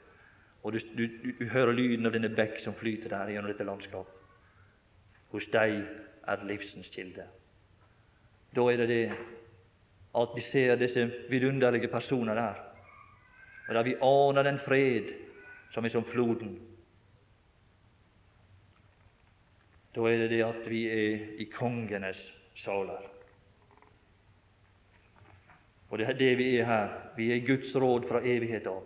Og 0.63 0.73
du, 0.73 0.79
du, 0.97 1.05
du, 1.39 1.45
hører 1.49 1.73
lyden 1.73 2.05
av 2.05 2.13
denne 2.13 2.29
bekk 2.29 2.59
som 2.61 2.75
flyter 2.77 3.09
der 3.13 3.31
gjennom 3.33 3.49
dette 3.51 3.65
landskapet. 3.65 4.13
Hos 5.33 5.47
deg 5.51 5.81
er 6.27 6.45
livsens 6.47 6.91
kilde. 6.93 7.25
Da 8.55 8.65
er 8.71 8.83
det 8.83 8.87
det 8.91 9.01
at 10.17 10.33
vi 10.35 10.41
ser 10.41 10.75
disse 10.75 11.11
vidunderlige 11.29 11.87
personer 11.87 12.33
der, 12.35 12.53
og 13.67 13.75
der 13.75 13.83
vi 13.83 13.95
aner 14.01 14.43
den 14.43 14.59
fred 14.59 15.13
som 15.71 15.85
er 15.85 15.89
som 15.89 16.05
floden. 16.05 16.57
Da 19.95 20.01
er 20.01 20.17
det 20.17 20.29
det 20.29 20.43
at 20.45 20.69
vi 20.69 20.87
er 20.87 21.39
i 21.41 21.43
kongenes 21.51 22.33
saler. 22.55 23.01
Og 25.89 25.97
det 25.97 26.07
er 26.07 26.13
det 26.13 26.37
vi 26.37 26.57
er 26.57 26.65
her. 26.65 26.89
Vi 27.17 27.31
er 27.31 27.47
Guds 27.47 27.75
råd 27.75 28.07
fra 28.09 28.19
evighet 28.19 28.67
av. 28.67 28.83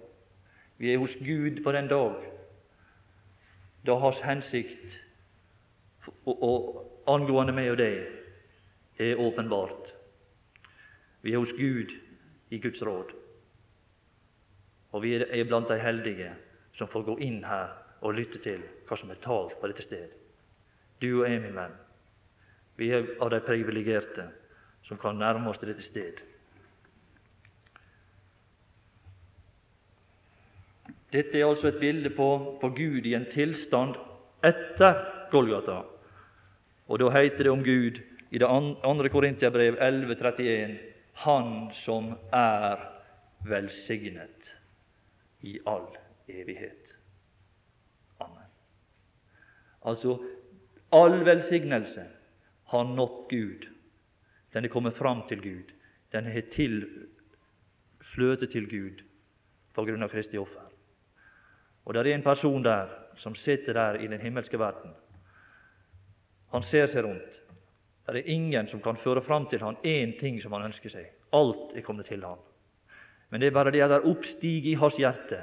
Vi 0.77 0.93
er 0.93 0.97
hos 0.97 1.15
Gud 1.15 1.63
på 1.63 1.71
den 1.71 1.87
dag 1.87 2.15
da 3.85 3.97
Hans 3.97 4.19
hensikt 4.21 4.97
og, 6.25 6.43
og 6.43 7.09
angående 7.09 7.53
meg 7.53 7.71
og 7.73 7.79
deg 7.81 9.01
er 9.01 9.21
åpenbart. 9.21 9.80
Vi 11.21 11.33
er 11.33 11.41
hos 11.41 11.53
Gud 11.53 11.93
i 12.49 12.59
Guds 12.59 12.81
råd. 12.81 13.13
Og 14.91 15.03
vi 15.03 15.13
er 15.15 15.47
blant 15.47 15.69
de 15.69 15.79
heldige 15.79 16.33
som 16.75 16.89
får 16.89 17.05
gå 17.07 17.17
inn 17.23 17.43
her 17.45 17.71
og 18.01 18.17
lytte 18.17 18.41
til 18.43 18.63
hva 18.87 18.97
som 18.97 19.11
er 19.13 19.21
talt 19.23 19.55
på 19.61 19.69
dette 19.69 19.85
sted. 19.85 20.09
Du 21.01 21.21
og 21.21 21.29
jeg, 21.29 21.41
min 21.41 21.55
venn, 21.55 21.73
vi 22.77 22.91
er 22.93 23.07
av 23.21 23.31
de 23.33 23.39
privilegerte 23.45 24.27
som 24.87 24.99
kan 25.01 25.17
nærme 25.17 25.49
oss 25.49 25.61
til 25.61 25.71
dette 25.71 25.85
sted. 25.85 26.19
Dette 31.11 31.37
er 31.37 31.45
altså 31.45 31.67
et 31.67 31.79
bilde 31.79 32.09
på, 32.15 32.27
på 32.61 32.69
Gud 32.75 33.05
i 33.05 33.15
en 33.17 33.27
tilstand 33.31 33.97
etter 34.47 35.01
Golgata. 35.31 35.81
Og 36.87 36.99
da 36.99 37.09
heter 37.13 37.45
det 37.45 37.51
om 37.51 37.63
Gud 37.63 37.99
i 38.31 38.39
det 38.39 38.47
andre 38.47 39.11
Korintiabrev 39.11 39.75
11.31 39.75 40.90
Han 41.21 41.71
som 41.77 42.15
er 42.33 42.81
velsignet 43.45 44.49
i 45.41 45.59
all 45.65 45.85
evighet. 46.27 46.95
Amen. 48.17 48.49
Altså, 49.85 50.17
all 50.89 51.25
velsignelse 51.25 52.07
har 52.73 52.83
nådd 52.83 53.29
Gud. 53.29 53.67
Den 54.53 54.65
er 54.65 54.69
kommet 54.69 54.97
fram 54.97 55.21
til 55.27 55.41
Gud. 55.41 55.73
Den 56.11 56.31
til, 56.51 56.89
fløtet 58.01 58.51
til 58.51 58.69
Gud 58.69 59.03
på 59.73 59.85
grunn 59.85 60.03
av 60.03 60.09
Kristi 60.09 60.37
offer. 60.37 60.67
Og 61.85 61.93
det 61.93 62.01
er 62.01 62.15
en 62.15 62.23
person 62.23 62.63
der 62.63 62.89
som 63.15 63.35
sitter 63.35 63.73
der 63.73 64.01
i 64.01 64.07
den 64.07 64.21
himmelske 64.21 64.59
verden. 64.59 64.91
Han 66.51 66.63
ser 66.63 66.87
seg 66.87 67.05
rundt. 67.05 67.40
Det 68.11 68.19
er 68.19 68.33
ingen 68.33 68.67
som 68.67 68.81
kan 68.81 68.97
føre 68.97 69.21
fram 69.21 69.45
til 69.47 69.61
han 69.63 69.77
én 69.87 70.17
ting 70.19 70.41
som 70.41 70.51
han 70.51 70.65
ønsker 70.67 70.91
seg. 70.91 71.05
Alt 71.33 71.71
er 71.75 71.81
kommet 71.81 72.05
til 72.05 72.23
han. 72.25 72.39
Men 73.29 73.41
det 73.41 73.47
er 73.47 73.55
bare 73.55 73.71
det 73.71 73.81
at 73.81 73.89
det 73.89 74.03
oppstiger 74.03 74.71
i 74.71 74.73
hans 74.75 74.97
hjerte. 74.99 75.39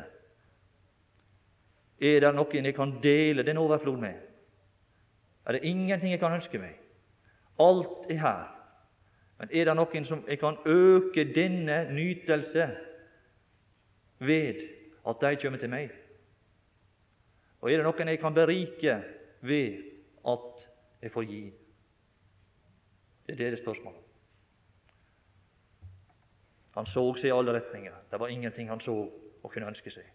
Er 2.01 2.21
det 2.21 2.35
noen 2.37 2.69
jeg 2.69 2.75
kan 2.77 2.93
dele 3.03 3.43
den 3.43 3.57
overflod 3.57 3.97
med? 3.99 4.15
Er 5.47 5.53
det 5.53 5.65
ingenting 5.65 6.13
jeg 6.13 6.21
kan 6.21 6.35
ønske 6.37 6.61
meg? 6.61 6.77
Alt 7.59 8.11
er 8.11 8.21
her. 8.21 8.45
Men 9.39 9.49
er 9.53 9.65
det 9.65 9.77
noen 9.79 10.05
som 10.05 10.21
jeg 10.29 10.39
kan 10.39 10.59
øke 10.67 11.25
denne 11.35 11.79
nytelse 11.95 12.69
ved 14.19 14.61
at 15.09 15.25
de 15.25 15.37
kommer 15.41 15.59
til 15.59 15.73
meg? 15.73 15.89
Og 17.61 17.73
er 17.73 17.81
det 17.81 17.89
noen 17.89 18.13
jeg 18.13 18.21
kan 18.21 18.37
berike 18.37 18.99
ved 19.41 19.81
at 20.29 20.69
jeg 21.03 21.13
får 21.17 21.27
gi? 21.33 21.43
Det 23.29 23.35
er 23.35 23.45
deres 23.45 23.61
spørsmål. 23.61 23.95
Han 26.75 26.87
så 26.87 27.03
seg 27.19 27.29
i 27.29 27.35
alle 27.37 27.53
retninger. 27.53 27.97
Det 28.11 28.21
var 28.21 28.33
ingenting 28.33 28.71
han 28.73 28.81
så 28.81 28.95
og 29.43 29.51
kunne 29.53 29.69
ønske 29.69 29.93
seg. 29.93 30.07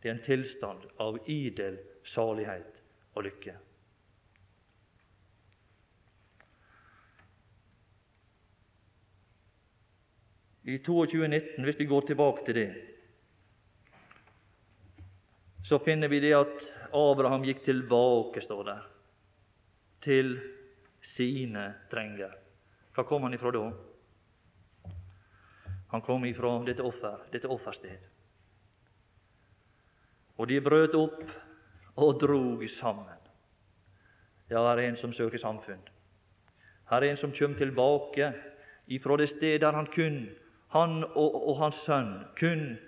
Det 0.00 0.08
er 0.08 0.14
en 0.14 0.24
tilstand 0.24 0.86
av 1.02 1.18
idel 1.28 1.76
salighet 2.08 2.78
og 3.12 3.26
lykke. 3.26 3.56
I 10.64 10.78
2219, 10.78 11.64
hvis 11.64 11.78
vi 11.78 11.88
går 11.90 12.06
tilbake 12.08 12.44
til 12.46 12.54
det, 12.54 12.70
så 15.64 15.78
finner 15.84 16.08
vi 16.08 16.22
det 16.24 16.32
at 16.38 16.64
Abraham 16.96 17.44
gikk 17.44 17.64
tilbake, 17.64 18.40
står 18.40 18.64
der, 18.64 18.80
til 20.04 20.32
sine 21.14 21.66
trenger. 21.90 22.34
Hva 22.94 23.04
kom 23.06 23.26
han 23.26 23.34
ifra 23.34 23.52
da? 23.54 23.64
Han 25.90 26.02
kom 26.06 26.24
ifra 26.24 26.52
dette 26.66 26.82
offer, 26.86 27.18
dette 27.32 27.50
offersted. 27.50 27.98
Og 30.38 30.48
de 30.48 30.60
brøt 30.62 30.94
opp 30.94 31.24
og 32.00 32.20
drog 32.20 32.62
sammen. 32.70 33.18
Ja, 34.50 34.62
her 34.66 34.78
er 34.78 34.88
en 34.88 34.98
som 34.98 35.12
søker 35.12 35.38
samfunn. 35.38 35.82
Her 36.90 37.02
er 37.02 37.10
en 37.10 37.18
som 37.18 37.34
kommer 37.34 37.58
tilbake 37.58 38.32
ifra 38.90 39.16
det 39.16 39.28
sted 39.30 39.60
der 39.62 39.72
han 39.72 39.86
kun, 39.86 40.24
han 40.74 41.04
og, 41.04 41.48
og 41.48 41.58
hans 41.58 41.82
sønn, 41.86 42.24
kun 42.38 42.78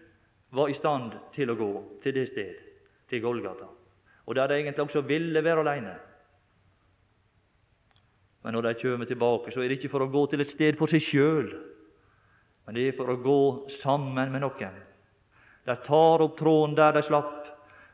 var 0.51 0.71
i 0.71 0.75
stand 0.75 1.13
til 1.35 1.51
å 1.51 1.59
gå 1.59 1.73
til 2.03 2.15
det 2.15 2.29
sted 2.31 2.59
til 3.11 3.23
Golgata, 3.23 3.69
og 4.27 4.35
der 4.35 4.49
de 4.49 4.59
egentlig 4.59 4.85
også 4.85 5.03
ville 5.07 5.45
være 5.45 5.63
alene. 5.63 5.95
Men 8.43 8.57
når 8.57 8.63
de 8.67 8.75
kommer 8.83 9.07
tilbake, 9.07 9.53
så 9.53 9.63
er 9.63 9.71
det 9.71 9.79
ikke 9.79 9.93
for 9.93 10.05
å 10.05 10.11
gå 10.11 10.25
til 10.31 10.43
et 10.43 10.51
sted 10.51 10.79
for 10.79 10.91
seg 10.91 11.05
sjøl, 11.05 11.53
men 12.67 12.75
det 12.75 12.89
er 12.89 12.97
for 12.97 13.11
å 13.11 13.21
gå 13.23 13.43
sammen 13.83 14.33
med 14.33 14.43
noen 14.43 14.81
De 15.67 15.77
tar 15.87 16.23
opp 16.23 16.37
tråden 16.39 16.75
der 16.75 16.93
de 16.93 17.03
slapp. 17.07 17.47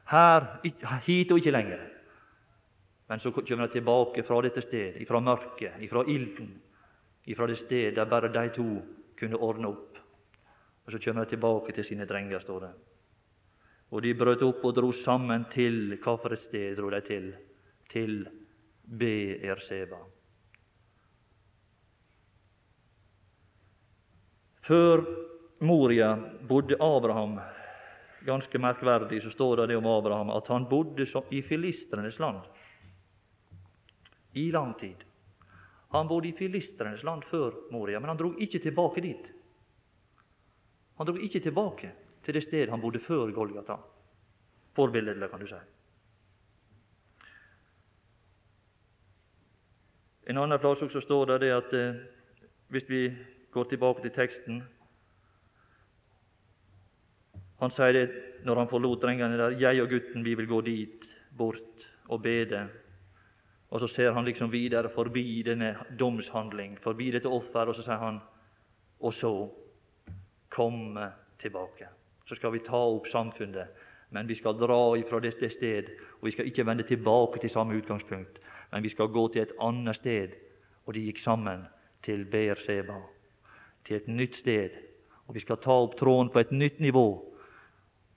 Her, 0.09 0.61
hit 1.05 1.33
og 1.33 1.41
ikke 1.41 1.53
lenger. 1.53 1.83
Men 3.09 3.21
så 3.21 3.33
kommer 3.33 3.67
de 3.67 3.73
tilbake 3.73 4.23
fra 4.25 4.41
dette 4.45 4.63
stedet, 4.65 5.07
fra 5.09 5.21
mørket, 5.21 5.77
fra 5.89 6.05
ilden, 6.05 6.51
fra 7.37 7.47
det 7.47 7.59
sted 7.61 7.95
der 7.97 8.09
bare 8.09 8.33
de 8.33 8.49
to 8.57 8.69
kunne 9.17 9.37
ordne 9.37 9.69
opp. 9.69 9.99
Og 10.87 10.93
Så 10.93 10.99
kommer 11.05 11.25
de 11.25 11.31
tilbake 11.31 11.73
til 11.73 11.85
sine 11.85 12.07
drenger, 12.07 12.39
står 12.39 12.61
det. 12.61 12.71
Og 13.91 14.03
de 14.03 14.15
brøt 14.15 14.43
opp 14.43 14.65
og 14.65 14.75
dro 14.77 14.93
sammen 14.93 15.45
til 15.53 15.99
Hva 16.01 16.17
for 16.17 16.33
et 16.33 16.41
sted 16.41 16.77
dro 16.77 16.91
de 16.91 17.01
til? 17.01 17.35
Til 17.89 18.29
Beerseba. 18.85 20.18
Før 24.69 25.05
Moria 25.65 26.13
bodde 26.49 26.77
Abraham 26.77 27.39
Ganske 28.27 28.59
merkverdig 28.61 29.23
så 29.25 29.31
står 29.33 29.63
det 29.67 29.77
om 29.79 29.87
Abraham 29.87 30.31
at 30.35 30.49
han 30.53 30.67
bodde 30.69 31.07
i 31.31 31.41
filistrenes 31.43 32.19
land 32.19 32.43
i 34.37 34.51
lang 34.53 34.75
tid. 34.79 35.05
Han 35.89 36.09
bodde 36.09 36.29
i 36.29 36.33
filistrenes 36.37 37.03
land 37.03 37.25
før 37.25 37.55
Moria, 37.71 38.01
men 38.01 38.09
han 38.09 38.19
drog 38.19 38.41
ikke 38.43 38.59
tilbake 38.59 39.01
dit. 39.01 39.31
Han 40.99 41.07
drog 41.07 41.23
ikke 41.25 41.41
tilbake 41.41 41.93
til 42.25 42.35
det 42.35 42.43
stedet 42.45 42.71
han 42.71 42.81
bodde 42.81 43.01
før 43.01 43.33
Golgata. 43.33 43.79
Forbilledlig, 44.77 45.31
kan 45.31 45.41
du 45.41 45.47
si. 45.49 45.63
En 50.29 50.37
annen 50.37 50.61
plass 50.61 50.83
også 50.85 51.01
står 51.01 51.25
det, 51.33 51.41
det 51.41 51.53
at 51.57 51.75
eh, 51.75 52.01
hvis 52.69 52.89
vi 52.91 53.03
går 53.53 53.65
tilbake 53.65 54.03
til 54.03 54.15
teksten 54.15 54.63
Han 57.59 57.73
sier 57.75 57.93
det 57.93 58.09
når 58.47 58.61
han 58.61 58.69
forlot 58.71 59.03
drengene 59.03 59.39
der 59.39 59.57
'Jeg 59.59 59.83
og 59.83 59.89
gutten, 59.89 60.25
vi 60.25 60.35
vil 60.35 60.47
gå 60.47 60.61
dit 60.61 61.05
bort 61.39 61.89
og 62.09 62.21
bede'. 62.27 62.69
Og 63.71 63.81
så 63.81 63.87
ser 63.87 64.13
han 64.13 64.25
liksom 64.25 64.53
videre 64.53 64.91
forbi 64.91 65.43
denne 65.43 65.77
domshandling, 65.99 66.79
forbi 66.79 67.11
dette 67.11 67.29
offer, 67.29 67.67
og 67.67 67.75
så 67.75 67.83
sier 67.83 67.97
han 67.97 68.21
'Og 69.01 69.13
så 69.13 69.51
komme 70.49 71.13
tilbake'. 71.39 71.89
Så 72.27 72.35
skal 72.35 72.53
vi 72.53 72.59
ta 72.59 72.77
opp 72.77 73.07
samfunnet, 73.07 73.67
men 74.11 74.29
vi 74.29 74.35
skal 74.35 74.53
dra 74.53 74.97
ifra 74.97 75.21
dette 75.21 75.51
sted, 75.51 75.85
og 76.21 76.27
vi 76.27 76.31
skal 76.31 76.47
ikke 76.47 76.67
vende 76.67 76.83
tilbake 76.83 77.41
til 77.41 77.51
samme 77.51 77.77
utgangspunkt, 77.77 78.39
men 78.73 78.83
vi 78.83 78.89
skal 78.89 79.09
gå 79.09 79.29
til 79.33 79.43
et 79.43 79.53
annet 79.61 79.97
sted. 79.97 80.29
Og 80.87 80.95
de 80.95 81.01
gikk 81.01 81.19
sammen 81.19 81.67
til 82.03 82.25
Beerseba, 82.25 82.95
til 83.89 83.97
et 83.97 84.09
nytt 84.09 84.37
sted. 84.37 84.77
Og 85.29 85.37
vi 85.37 85.43
skal 85.45 85.61
ta 85.61 85.75
opp 85.83 85.97
tråden 85.99 86.31
på 86.33 86.41
et 86.41 86.53
nytt 86.53 86.81
nivå. 86.81 87.07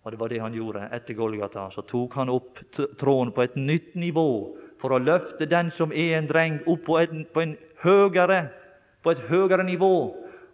Og 0.04 0.12
det 0.12 0.20
var 0.20 0.32
det 0.32 0.42
han 0.42 0.56
gjorde 0.56 0.88
etter 0.96 1.14
Golgata. 1.14 1.68
Så 1.72 1.84
tok 1.88 2.16
han 2.18 2.30
opp 2.30 2.60
tråden 3.00 3.34
på 3.36 3.44
et 3.46 3.56
nytt 3.56 3.96
nivå 3.96 4.28
for 4.82 4.96
å 4.96 5.02
løfte 5.02 5.46
den 5.46 5.70
som 5.72 5.92
er 5.94 6.18
en 6.18 6.30
dreng, 6.30 6.58
opp 6.66 6.88
på, 6.88 6.98
en, 6.98 7.26
på, 7.34 7.44
en 7.44 7.58
høyere, 7.84 8.48
på 9.04 9.14
et 9.14 9.22
høyere 9.30 9.66
nivå. 9.68 9.94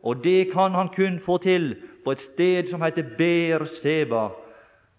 Og 0.03 0.23
det 0.23 0.51
kan 0.51 0.75
han 0.75 0.91
kun 0.93 1.19
få 1.23 1.37
til 1.43 1.71
på 2.03 2.11
et 2.11 2.23
sted 2.23 2.67
som 2.71 2.83
heter 2.83 3.07
Berseba, 3.17 4.29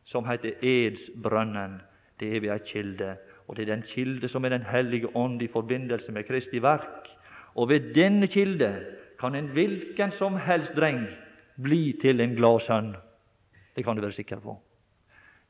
som 0.09 0.25
heter 0.29 0.57
Edsbrønnen. 0.65 1.79
Det 2.19 2.33
er 2.35 2.41
ved 2.41 2.55
ei 2.55 2.63
kilde, 2.65 3.13
og 3.47 3.57
det 3.57 3.67
er 3.67 3.75
den 3.75 3.85
kilde 3.87 4.29
som 4.29 4.45
er 4.45 4.57
Den 4.57 4.65
hellige 4.67 5.15
ånd 5.17 5.43
i 5.43 5.49
forbindelse 5.49 6.13
med 6.13 6.25
Kristi 6.27 6.59
verk. 6.63 7.07
Og 7.55 7.69
ved 7.69 7.95
denne 7.95 8.27
kilde 8.27 8.73
kan 9.19 9.35
en 9.35 9.51
hvilken 9.55 10.13
som 10.15 10.37
helst 10.37 10.77
dreng 10.77 11.07
bli 11.63 11.93
til 12.01 12.21
en 12.21 12.37
glad 12.39 12.61
sønn. 12.67 12.93
Det 13.77 13.85
kan 13.85 13.97
du 13.97 14.03
være 14.03 14.13
sikker 14.13 14.41
på. 14.41 14.59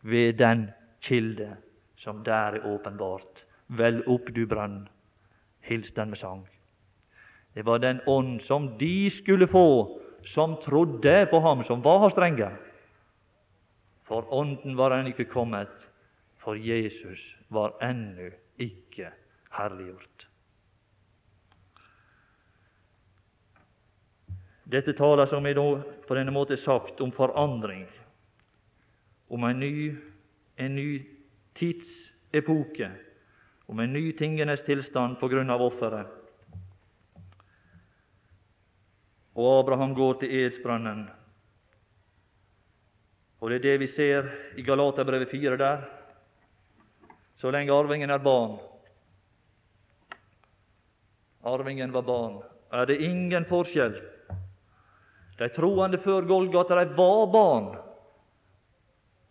Ved 0.02 0.38
den 0.38 0.70
kilde 1.00 1.56
som 1.96 2.24
der 2.24 2.58
er 2.58 2.66
åpenbart. 2.66 3.44
Vel 3.68 4.02
opp, 4.08 4.30
du 4.34 4.46
brønn, 4.46 4.86
hils 5.60 5.90
den 5.92 6.08
med 6.08 6.16
sang. 6.16 6.46
Det 7.54 7.66
var 7.66 7.78
den 7.78 8.00
ånd 8.06 8.40
som 8.40 8.70
de 8.78 9.10
skulle 9.10 9.46
få 9.46 9.98
som 10.24 10.56
trodde 10.62 11.26
på 11.30 11.40
ham 11.40 11.64
som 11.64 11.84
var 11.84 11.98
hans 11.98 12.12
strenger. 12.12 12.56
For 14.08 14.24
ånden 14.32 14.76
var 14.76 14.94
ennå 14.96 15.12
ikke 15.12 15.28
kommet, 15.28 15.72
for 16.38 16.56
Jesus 16.56 17.36
var 17.50 17.76
ennå 17.84 18.30
ikke 18.58 19.10
herliggjort. 19.52 20.27
Dette 24.68 24.92
taler, 24.92 25.26
som 25.26 25.46
jeg 25.48 25.56
nå 25.56 25.68
på 26.06 26.16
denne 26.16 26.34
måte 26.34 26.58
sagt, 26.60 27.00
om 27.00 27.12
forandring, 27.14 27.86
om 29.32 29.44
en 29.48 29.60
ny, 29.60 29.74
en 30.60 30.74
ny 30.76 30.88
tidsepoke 31.56 32.90
om 33.68 33.80
en 33.80 33.92
ny 33.92 34.12
tingenes 34.16 34.62
tilstand 34.64 35.18
på 35.20 35.28
grunn 35.28 35.50
av 35.52 35.60
offeret. 35.60 36.08
Og 39.38 39.48
Abraham 39.60 39.92
går 39.94 40.22
til 40.22 40.32
edsbrønnen. 40.40 41.02
Og 43.38 43.52
det 43.52 43.58
er 43.58 43.66
det 43.66 43.74
vi 43.84 43.90
ser 43.92 44.30
i 44.58 44.64
Galaterbrevet 44.66 45.30
4 45.30 45.58
der. 45.60 45.84
Så 47.38 47.52
lenge 47.54 47.74
arvingen 47.74 48.10
er 48.10 48.18
barn 48.18 48.58
Arvingen 51.46 51.92
var 51.92 52.02
barn. 52.02 52.40
Er 52.72 52.88
det 52.88 52.98
ingen 53.04 53.44
forskjell? 53.46 53.94
De 55.38 55.48
troende 55.54 55.98
før 56.02 56.26
Golgata, 56.26 56.78
de 56.84 56.96
var 56.96 57.26
barn. 57.32 57.68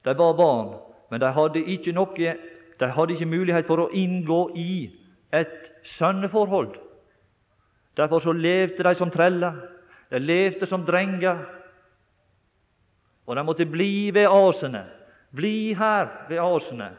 De 0.05 0.13
var 0.17 0.37
barn, 0.37 0.69
men 1.11 1.21
de 1.21 1.31
hadde 1.35 1.65
ikke 1.67 1.91
noe 1.95 2.35
de 2.79 2.87
hadde 2.87 3.13
ikke 3.13 3.25
mulighet 3.25 3.65
for 3.65 3.81
å 3.81 3.89
inngå 3.89 4.41
i 4.55 4.89
et 5.33 5.71
sønneforhold. 5.83 6.75
Derfor 7.97 8.21
så 8.21 8.33
levde 8.37 8.85
de 8.85 8.93
som 8.95 9.11
treller, 9.11 9.55
de 10.13 10.19
levde 10.21 10.69
som 10.69 10.85
drenger. 10.85 11.41
Og 13.25 13.35
de 13.35 13.43
måtte 13.43 13.65
bli 13.65 14.11
ved 14.13 14.29
asene, 14.29 14.85
bli 15.35 15.73
her 15.73 16.05
ved 16.29 16.39
asene. 16.43 16.91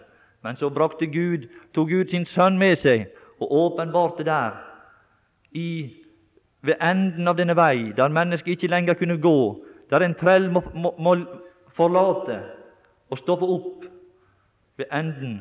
Men 0.42 0.58
så 0.58 0.70
brakte 0.70 1.06
Gud, 1.06 1.46
tok 1.74 1.88
Gud 1.88 2.10
sin 2.10 2.26
sønn 2.26 2.58
med 2.58 2.76
seg 2.78 3.06
og 3.38 3.52
åpenbarte 3.54 4.26
der, 4.26 4.58
i, 5.54 5.94
ved 6.62 6.76
enden 6.82 7.28
av 7.28 7.36
denne 7.38 7.54
vei, 7.56 7.92
der 7.96 8.12
mennesket 8.12 8.56
ikke 8.56 8.70
lenger 8.72 8.98
kunne 8.98 9.18
gå, 9.22 9.38
der 9.90 10.04
en 10.04 10.16
trell 10.18 10.50
må, 10.50 10.62
må, 10.74 10.94
må 10.98 11.14
forlate 11.76 12.40
og 13.08 13.18
stoppe 13.20 13.46
opp 13.46 13.86
ved 14.78 14.90
enden 14.92 15.40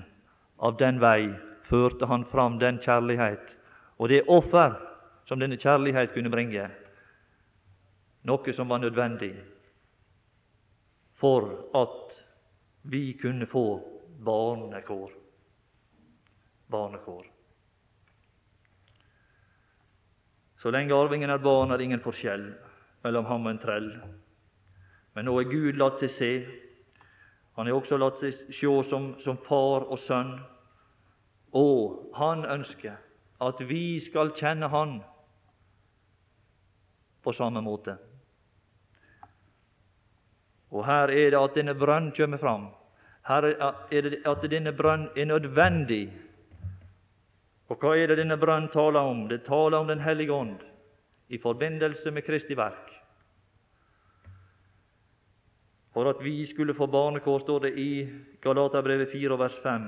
av 0.58 0.78
den 0.80 1.02
vei 1.02 1.34
førte 1.68 2.08
han 2.08 2.26
fram 2.26 2.60
den 2.62 2.80
kjærlighet 2.80 3.54
og 3.98 4.10
det 4.10 4.24
offer 4.30 4.78
som 5.28 5.40
denne 5.42 5.58
kjærlighet 5.60 6.14
kunne 6.14 6.32
bringe, 6.32 6.70
noe 8.24 8.54
som 8.56 8.70
var 8.70 8.80
nødvendig 8.80 9.34
for 11.18 11.50
at 11.76 12.14
vi 12.88 13.18
kunne 13.20 13.48
få 13.50 13.66
barnekår. 14.24 15.12
Barnekår. 16.72 17.26
Så 20.58 20.72
lenge 20.74 20.96
arvingen 20.96 21.30
er 21.30 21.42
barn, 21.42 21.72
er 21.72 21.78
det 21.78 21.90
ingen 21.90 22.04
forskjell 22.04 22.48
mellom 23.04 23.26
ham 23.26 23.46
og 23.46 23.52
en 23.52 23.60
trell. 23.62 23.92
Men 25.14 25.26
nå 25.26 25.36
er 25.40 25.52
Gud 25.52 25.78
latt 25.78 26.02
seg 26.02 26.14
se 26.14 26.32
han 27.58 27.68
er 27.68 27.74
også 27.74 27.98
latt 27.98 28.20
seg 28.22 28.36
se 28.54 28.72
som, 28.86 29.16
som 29.18 29.38
far 29.42 29.88
og 29.90 29.98
sønn, 29.98 30.36
og 31.58 32.12
han 32.14 32.44
ønsker 32.46 33.00
at 33.42 33.62
vi 33.66 33.98
skal 34.02 34.30
kjenne 34.38 34.70
Han 34.70 35.00
på 37.26 37.34
samme 37.34 37.64
måte. 37.66 37.98
Og 40.70 40.86
her 40.86 41.10
er 41.10 41.34
det 41.34 41.42
at 41.42 41.58
denne 41.58 41.74
brønn 41.74 42.12
kommer 42.14 42.38
fram. 42.38 42.70
Her 43.26 43.50
er 43.50 44.06
det 44.06 44.22
at 44.26 44.46
denne 44.52 44.74
brønn 44.78 45.10
er 45.18 45.26
nødvendig. 45.26 46.12
Og 47.68 47.80
hva 47.82 47.96
er 47.98 48.08
det 48.08 48.22
denne 48.22 48.38
brønn 48.40 48.70
taler 48.72 49.04
om? 49.04 49.26
Det 49.28 49.44
taler 49.46 49.78
om 49.80 49.88
Den 49.88 50.00
hellige 50.00 50.34
ånd 50.34 50.60
i 51.28 51.38
forbindelse 51.38 52.12
med 52.12 52.24
Kristi 52.24 52.56
verk. 52.56 52.94
For 55.94 56.10
at 56.10 56.24
vi 56.24 56.46
skulle 56.46 56.74
få 56.74 56.86
barnekår, 56.88 57.40
står 57.40 57.60
det 57.60 57.74
i 57.80 58.10
Galaterbrevet 58.42 59.12
4, 59.12 59.40
vers 59.40 59.58
5. 59.64 59.88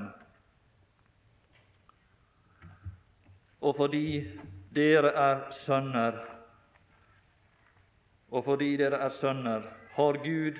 Og 3.60 3.76
fordi 3.76 4.28
dere 4.74 5.12
er 5.14 5.40
sønner, 5.52 6.18
og 8.30 8.44
fordi 8.44 8.76
dere 8.76 8.98
er 8.98 9.08
sønner, 9.20 9.62
har 9.94 10.18
Gud 10.24 10.58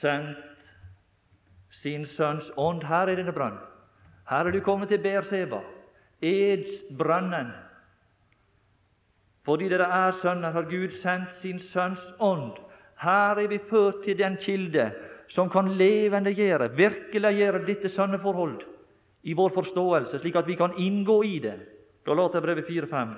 sendt 0.00 0.72
sin 1.70 2.06
Sønns 2.06 2.50
ånd. 2.56 2.82
Her 2.84 3.08
er 3.08 3.16
denne 3.16 3.32
brønn. 3.32 3.58
Her 4.28 4.46
er 4.46 4.50
du 4.50 4.60
kommet 4.60 4.88
til 4.88 5.02
Berseba, 5.02 5.60
edsbrønnen. 6.22 7.52
Fordi 9.46 9.68
dere 9.68 9.86
er 10.06 10.16
sønner, 10.22 10.50
har 10.50 10.62
Gud 10.70 10.88
sendt 11.02 11.34
sin 11.40 11.58
Sønns 11.58 12.02
ånd 12.20 12.56
Her 12.98 13.38
er 13.38 13.48
vi 13.48 13.58
ført 13.58 14.02
til 14.04 14.18
den 14.18 14.36
kilde 14.40 14.90
som 15.28 15.50
kan 15.50 15.68
levendegjøre, 15.68 16.70
virkeliggjøre 16.76 17.64
dette 17.66 17.88
sønneforhold 17.88 18.62
i 19.22 19.34
vår 19.34 19.52
forståelse, 19.54 20.18
slik 20.18 20.36
at 20.38 20.46
vi 20.46 20.54
kan 20.54 20.76
inngå 20.78 21.22
i 21.22 21.38
det. 21.42 21.58
Galaterbrevet 22.06 22.64
4,5. 22.64 23.14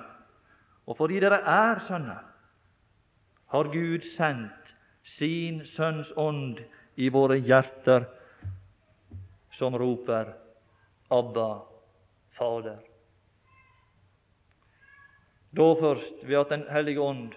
Og 0.89 0.97
fordi 0.97 1.19
dere 1.21 1.41
er 1.45 1.79
sønner, 1.87 2.23
har 3.49 3.63
Gud 3.63 4.01
sendt 4.17 4.75
sin 5.03 5.61
Sønns 5.65 6.11
ånd 6.17 6.59
i 6.97 7.09
våre 7.09 7.37
hjerter, 7.37 8.05
som 9.53 9.75
roper 9.77 10.33
Abba, 11.11 11.49
Fader. 12.37 12.88
Da 15.57 15.73
først, 15.73 16.27
ved 16.27 16.37
at 16.37 16.49
Den 16.49 16.63
hellige 16.71 17.01
ånd, 17.01 17.33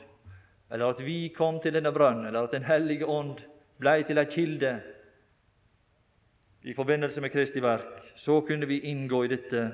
eller 0.73 0.87
at 0.87 1.05
vi 1.07 1.33
kom 1.37 1.61
til 1.61 1.75
denne 1.75 1.93
brønn, 1.93 2.27
eller 2.27 2.43
at 2.43 2.53
Den 2.53 2.65
hellige 2.65 3.07
ånd 3.07 3.39
blei 3.79 4.03
til 4.03 4.19
ei 4.19 4.25
kilde 4.25 4.81
i 6.63 6.75
forbindelse 6.75 7.21
med 7.21 7.31
Kristi 7.31 7.63
verk, 7.63 8.13
så 8.17 8.41
kunne 8.41 8.67
vi 8.67 8.79
inngå 8.79 9.23
i 9.23 9.29
dette 9.29 9.73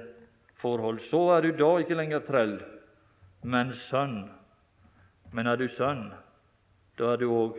forhold. 0.56 0.98
Så 0.98 1.20
er 1.30 1.40
du 1.40 1.50
da 1.50 1.78
ikke 1.78 1.94
lenger 1.94 2.18
trell, 2.18 2.60
men 3.42 3.72
sønn. 3.72 4.30
Men 5.32 5.46
er 5.46 5.56
du 5.56 5.68
sønn, 5.68 6.12
da 6.98 7.12
er 7.12 7.16
du 7.16 7.28
òg 7.30 7.58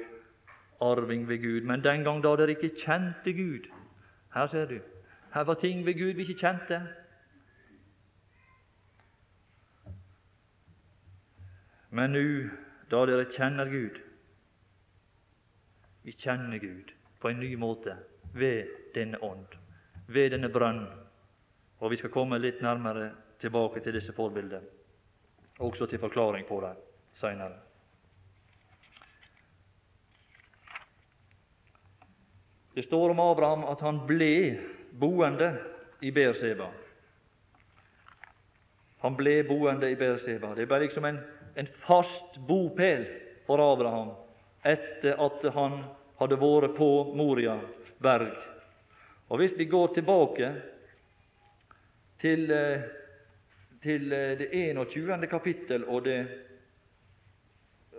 arving 0.81 1.27
ved 1.29 1.37
Gud. 1.43 1.61
Men 1.61 1.83
den 1.83 2.03
gang 2.03 2.23
da 2.23 2.35
dere 2.35 2.55
ikke 2.55 2.75
kjente 2.75 3.33
Gud 3.33 3.69
Her 4.33 4.47
ser 4.47 4.65
du. 4.65 4.79
Her 5.33 5.43
var 5.43 5.53
ting 5.53 5.85
ved 5.85 5.93
Gud 5.93 6.13
vi 6.13 6.21
ikke 6.21 6.39
kjente. 6.39 6.81
Men 11.89 12.13
nå, 12.13 12.49
da 12.89 13.05
dere 13.09 13.25
kjenner 13.33 13.69
Gud 13.69 13.97
Vi 16.05 16.13
kjenner 16.13 16.57
Gud 16.61 16.93
på 17.19 17.29
en 17.29 17.39
ny 17.41 17.55
måte 17.59 17.95
ved 18.33 18.69
denne 18.95 19.17
ånd, 19.25 19.55
ved 20.07 20.31
denne 20.31 20.47
brønn. 20.49 20.85
Og 21.79 21.91
vi 21.91 21.97
skal 21.99 22.13
komme 22.13 22.37
litt 22.39 22.61
nærmere 22.63 23.09
tilbake 23.41 23.81
til 23.83 23.97
disse 23.97 24.13
forbildene, 24.15 24.61
også 25.59 25.87
til 25.89 25.99
forklaring 25.99 26.45
på 26.47 26.61
det 26.63 26.71
seinere. 27.19 27.57
Det 32.75 32.85
står 32.87 33.11
om 33.11 33.19
Abraham 33.19 33.65
at 33.67 33.81
han 33.83 33.99
ble 34.07 34.31
boende 34.95 35.49
i 36.01 36.13
Beerseba. 36.15 36.69
Han 39.03 39.17
ble 39.19 39.41
boende 39.47 39.91
i 39.91 39.97
Beerseba. 39.99 40.53
Det 40.55 40.67
ble 40.67 40.79
liksom 40.85 41.09
en 41.09 41.19
en 41.55 41.67
fast 41.85 42.37
bopel 42.47 43.05
for 43.45 43.61
Abraham 43.73 44.11
etter 44.63 45.15
at 45.25 45.45
han 45.55 45.79
hadde 46.19 46.37
vært 46.39 46.75
på 46.77 46.89
Moria 47.15 47.55
berg. 48.03 48.35
Og 49.29 49.37
Hvis 49.39 49.55
vi 49.57 49.65
går 49.65 49.93
tilbake 49.95 50.51
til, 52.19 52.51
eh, 52.51 52.81
til 53.81 54.11
eh, 54.13 54.37
det 54.37 54.49
21. 54.51 55.27
kapittel, 55.27 55.85
og, 55.87 56.03
det, 56.03 56.27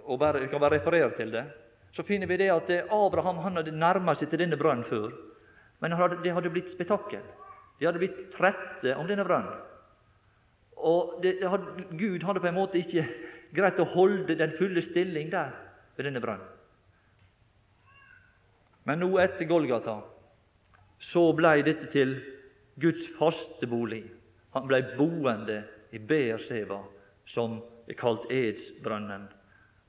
og 0.04 0.18
bare, 0.18 0.46
kan 0.48 0.60
bare 0.60 0.78
referere 0.78 1.10
til 1.16 1.32
det, 1.32 1.44
så 1.92 2.02
finner 2.02 2.26
vi 2.26 2.36
det 2.36 2.50
at 2.50 2.70
Abraham 2.90 3.38
han 3.38 3.56
hadde 3.56 3.74
nærma 3.74 4.14
seg 4.14 4.30
til 4.30 4.44
denne 4.44 4.58
brønnen 4.58 4.84
før. 4.84 5.10
Men 5.80 5.96
det 6.22 6.34
hadde 6.34 6.52
blitt 6.52 6.70
spetakkel. 6.70 7.22
De 7.78 7.86
hadde 7.86 7.98
blitt 7.98 8.28
trette 8.34 8.94
om 8.96 9.08
denne 9.08 9.24
brønnen. 9.24 9.56
Og 10.76 11.20
det, 11.22 11.38
det 11.40 11.48
hadde, 11.48 11.84
Gud 11.96 12.22
hadde 12.24 12.40
på 12.40 12.48
en 12.48 12.56
måte 12.56 12.80
ikke 12.80 13.06
greit 13.54 13.80
å 13.80 13.88
holde 13.94 14.36
den 14.38 14.54
fulle 14.58 14.82
stilling 14.84 15.30
der 15.32 15.52
ved 15.96 16.06
denne 16.08 16.22
brønnen. 16.22 16.56
Men 18.88 19.02
nå 19.02 19.10
etter 19.22 19.48
Golgata 19.48 20.00
så 21.00 21.30
blei 21.36 21.60
dette 21.64 21.88
til 21.92 22.16
Guds 22.80 23.02
faste 23.18 23.68
bolig. 23.68 24.02
Han 24.56 24.66
blei 24.68 24.80
boende 24.96 25.60
i 25.92 25.98
Beerseva, 25.98 26.80
som 27.28 27.60
er 27.88 27.98
kalt 27.98 28.26
Edsbrønnen. 28.32 29.28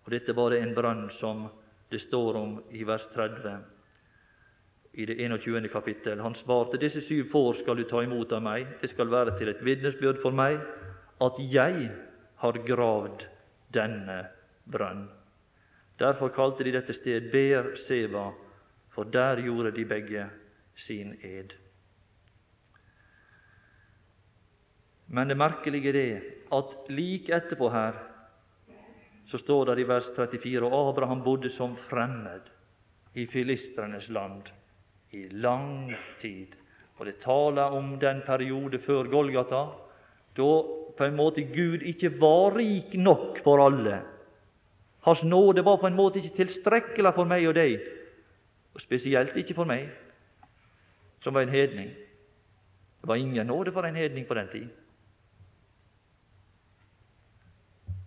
Og 0.06 0.14
dette 0.14 0.36
var 0.36 0.52
det 0.52 0.62
en 0.62 0.76
brønn 0.76 1.08
som 1.14 1.48
det 1.92 2.02
står 2.04 2.40
om 2.40 2.58
i 2.72 2.84
vers 2.88 3.06
30 3.14 3.60
i 4.94 5.06
det 5.08 5.18
21. 5.24 5.68
kapittel. 5.72 6.20
Han 6.20 6.36
svarte, 6.36 6.80
disse 6.80 7.02
syv 7.02 7.30
får 7.32 7.62
skal 7.62 7.80
du 7.80 7.86
ta 7.88 8.04
imot 8.04 8.32
av 8.36 8.44
meg. 8.44 8.68
Det 8.82 8.92
skal 8.92 9.12
være 9.12 9.38
til 9.40 9.52
et 9.52 9.64
vitnesbyrd 9.64 10.20
for 10.24 10.36
meg 10.36 10.60
at 11.22 11.40
jeg 11.52 11.92
har 12.42 12.60
gravd 12.68 13.28
denne 13.74 14.20
brønn. 14.72 15.08
Derfor 16.00 16.34
kalte 16.34 16.66
de 16.66 16.74
dette 16.74 16.94
sted 16.98 17.32
Ber-Seva, 17.32 18.32
for 18.90 19.04
der 19.04 19.42
gjorde 19.42 19.72
de 19.76 19.86
begge 19.86 20.30
sin 20.76 21.14
ed. 21.24 21.54
Men 25.08 25.28
det 25.28 25.38
merkelige 25.38 25.92
er 26.00 26.22
at 26.56 26.90
like 26.90 27.36
etterpå 27.36 27.70
her 27.70 28.00
så 29.32 29.38
står 29.38 29.66
det 29.66 29.80
i 29.80 29.88
vers 29.88 30.08
34 30.16 30.68
og 30.68 30.90
Abraham 30.90 31.24
bodde 31.24 31.50
som 31.50 31.76
fremmed 31.80 32.50
i 33.16 33.26
filistrenes 33.28 34.10
land 34.10 34.50
i 35.12 35.28
lang 35.32 35.94
tid. 36.20 36.56
Og 36.98 37.06
det 37.06 37.22
taler 37.24 37.76
om 37.76 38.00
den 38.00 38.22
periode 38.26 38.80
før 38.80 39.08
Golgata, 39.10 39.64
da 40.38 40.50
på 41.02 41.08
en 41.10 41.18
måte 41.18 41.42
Gud 41.42 41.82
ikke 41.82 42.12
var 42.22 42.54
rik 42.54 42.94
nok 42.94 43.40
for 43.42 43.64
alle. 43.66 44.04
Hans 45.02 45.24
nåde 45.24 45.66
var 45.66 45.80
på 45.82 45.90
en 45.90 45.98
måte 45.98 46.20
ikke 46.22 46.44
tilstrekkelig 46.44 47.14
for 47.16 47.26
meg 47.26 47.48
og 47.50 47.56
deg, 47.58 47.80
og 48.76 48.84
spesielt 48.84 49.34
ikke 49.42 49.56
for 49.58 49.66
meg, 49.66 49.88
som 51.26 51.34
var 51.34 51.48
en 51.48 51.54
hedning. 51.56 51.90
Det 53.02 53.10
var 53.10 53.18
ingen 53.18 53.50
nåde 53.50 53.74
for 53.74 53.88
en 53.88 53.98
hedning 53.98 54.28
på 54.30 54.38
den 54.38 54.52
tid. 54.52 54.68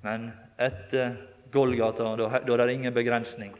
Men 0.04 0.28
etter 0.60 1.16
Golgata, 1.50 2.12
da, 2.20 2.28
da 2.46 2.54
er 2.54 2.66
det 2.66 2.76
ingen 2.76 2.94
begrensning. 2.94 3.56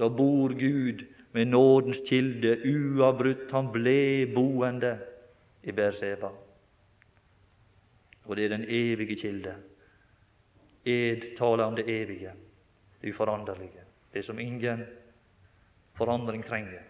Da 0.00 0.08
bor 0.08 0.54
Gud 0.56 1.04
med 1.36 1.52
nådens 1.52 2.00
kilde 2.08 2.56
uavbrutt. 2.64 3.52
Han 3.52 3.68
ble 3.74 4.32
boende 4.32 4.94
i 5.62 5.76
Berseba. 5.76 6.32
Og 8.24 8.36
det 8.36 8.44
er 8.44 8.48
den 8.48 8.64
evige 8.68 9.16
kilde. 9.16 9.54
Ed 10.84 11.36
taler 11.38 11.64
om 11.64 11.76
det 11.76 11.88
evige, 11.88 12.32
det 13.02 13.14
uforanderlige, 13.14 13.84
det 14.14 14.24
som 14.24 14.38
ingen 14.38 14.84
forandring 15.94 16.44
trenger. 16.44 16.82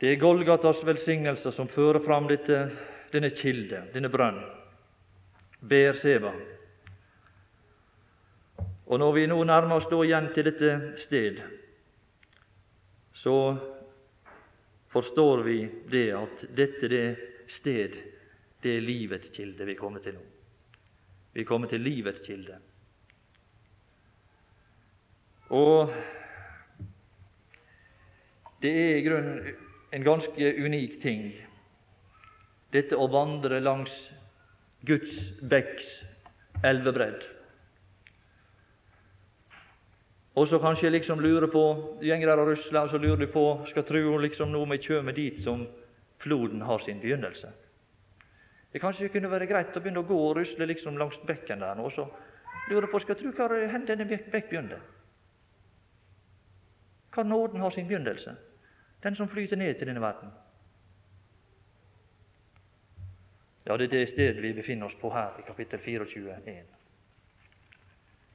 Det 0.00 0.12
er 0.12 0.20
Golgatas 0.20 0.86
velsignelser 0.86 1.50
som 1.50 1.68
fører 1.68 2.00
fram 2.04 2.26
dette, 2.28 2.58
denne 3.12 3.30
kilde, 3.30 3.86
denne 3.94 4.10
brønn, 4.12 4.42
Berseba. 5.64 6.32
Og 8.86 8.98
når 9.00 9.12
vi 9.12 9.26
nå 9.26 9.38
nærmer 9.48 9.78
oss 9.78 9.88
da 9.88 10.02
igjen 10.04 10.28
til 10.34 10.44
dette 10.44 10.74
sted, 11.00 11.38
så 13.16 13.36
forstår 14.94 15.42
vi 15.42 15.58
det 15.90 16.06
at 16.14 16.44
dette 16.54 16.88
det 16.88 17.06
sted, 17.50 17.96
det 18.62 18.76
er 18.78 18.86
livets 18.86 19.32
kilde 19.34 19.66
vi 19.66 19.74
kommer 19.74 20.04
til 20.04 20.14
nå. 20.14 20.22
Vi 21.34 21.44
kommer 21.44 21.68
til 21.68 21.82
livets 21.82 22.22
kilde. 22.22 22.60
Og 25.50 25.90
det 28.62 28.70
er 28.70 28.96
i 28.96 29.04
grunnen 29.04 29.50
en 29.94 30.06
ganske 30.06 30.52
unik 30.64 31.00
ting, 31.02 31.26
dette 32.72 32.96
å 32.98 33.10
vandre 33.10 33.58
langs 33.62 33.92
Guds 34.86 35.12
bekks 35.42 35.90
elvebredd. 36.64 37.33
Og 40.34 40.48
så 40.48 40.58
kanskje 40.58 40.88
jeg 40.88 40.92
liksom 40.92 41.20
lurer 41.20 41.46
på 41.46 41.64
gjenger 42.02 42.26
der 42.26 42.40
og 42.42 42.48
rusler, 42.48 42.80
og 42.80 42.90
så 42.90 42.98
lurer 42.98 43.16
du 43.16 43.26
på 43.32 43.44
skal 43.70 43.84
tru 43.86 44.16
liksom 44.18 44.50
nå 44.50 44.64
vi 44.72 44.78
kjem 44.82 45.12
dit 45.14 45.42
som 45.42 45.66
floden 46.18 46.62
har 46.62 46.78
sin 46.78 47.00
begynnelse. 47.00 47.52
Det 48.72 48.80
kanskje 48.80 49.08
kunne 49.08 49.30
være 49.30 49.46
greit 49.46 49.76
å 49.76 49.80
begynne 49.80 50.02
å 50.02 50.08
gå 50.08 50.16
og 50.18 50.36
rusle 50.36 50.66
liksom 50.66 50.98
langs 50.98 51.20
bekken 51.26 51.60
der 51.62 51.78
og 51.78 51.92
så 51.92 52.08
lurer 52.70 52.90
på 52.90 52.98
skal 52.98 53.16
tru 53.16 53.30
hvor 53.30 53.54
denne 53.86 54.06
bekk 54.08 54.48
begynner. 54.50 54.80
Hvor 57.14 57.22
nåden 57.22 57.60
har 57.60 57.70
sin 57.70 57.86
begynnelse, 57.86 58.34
den 59.02 59.14
som 59.14 59.28
flyter 59.28 59.56
ned 59.56 59.74
til 59.78 59.86
denne 59.86 60.02
verden. 60.02 60.32
Ja, 63.66 63.76
det 63.76 63.84
er 63.84 63.94
det 63.98 64.08
stedet 64.08 64.42
vi 64.42 64.52
befinner 64.52 64.86
oss 64.86 64.98
på 65.00 65.10
her 65.14 65.38
i 65.38 65.46
kapittel 65.46 65.78
24, 65.78 66.64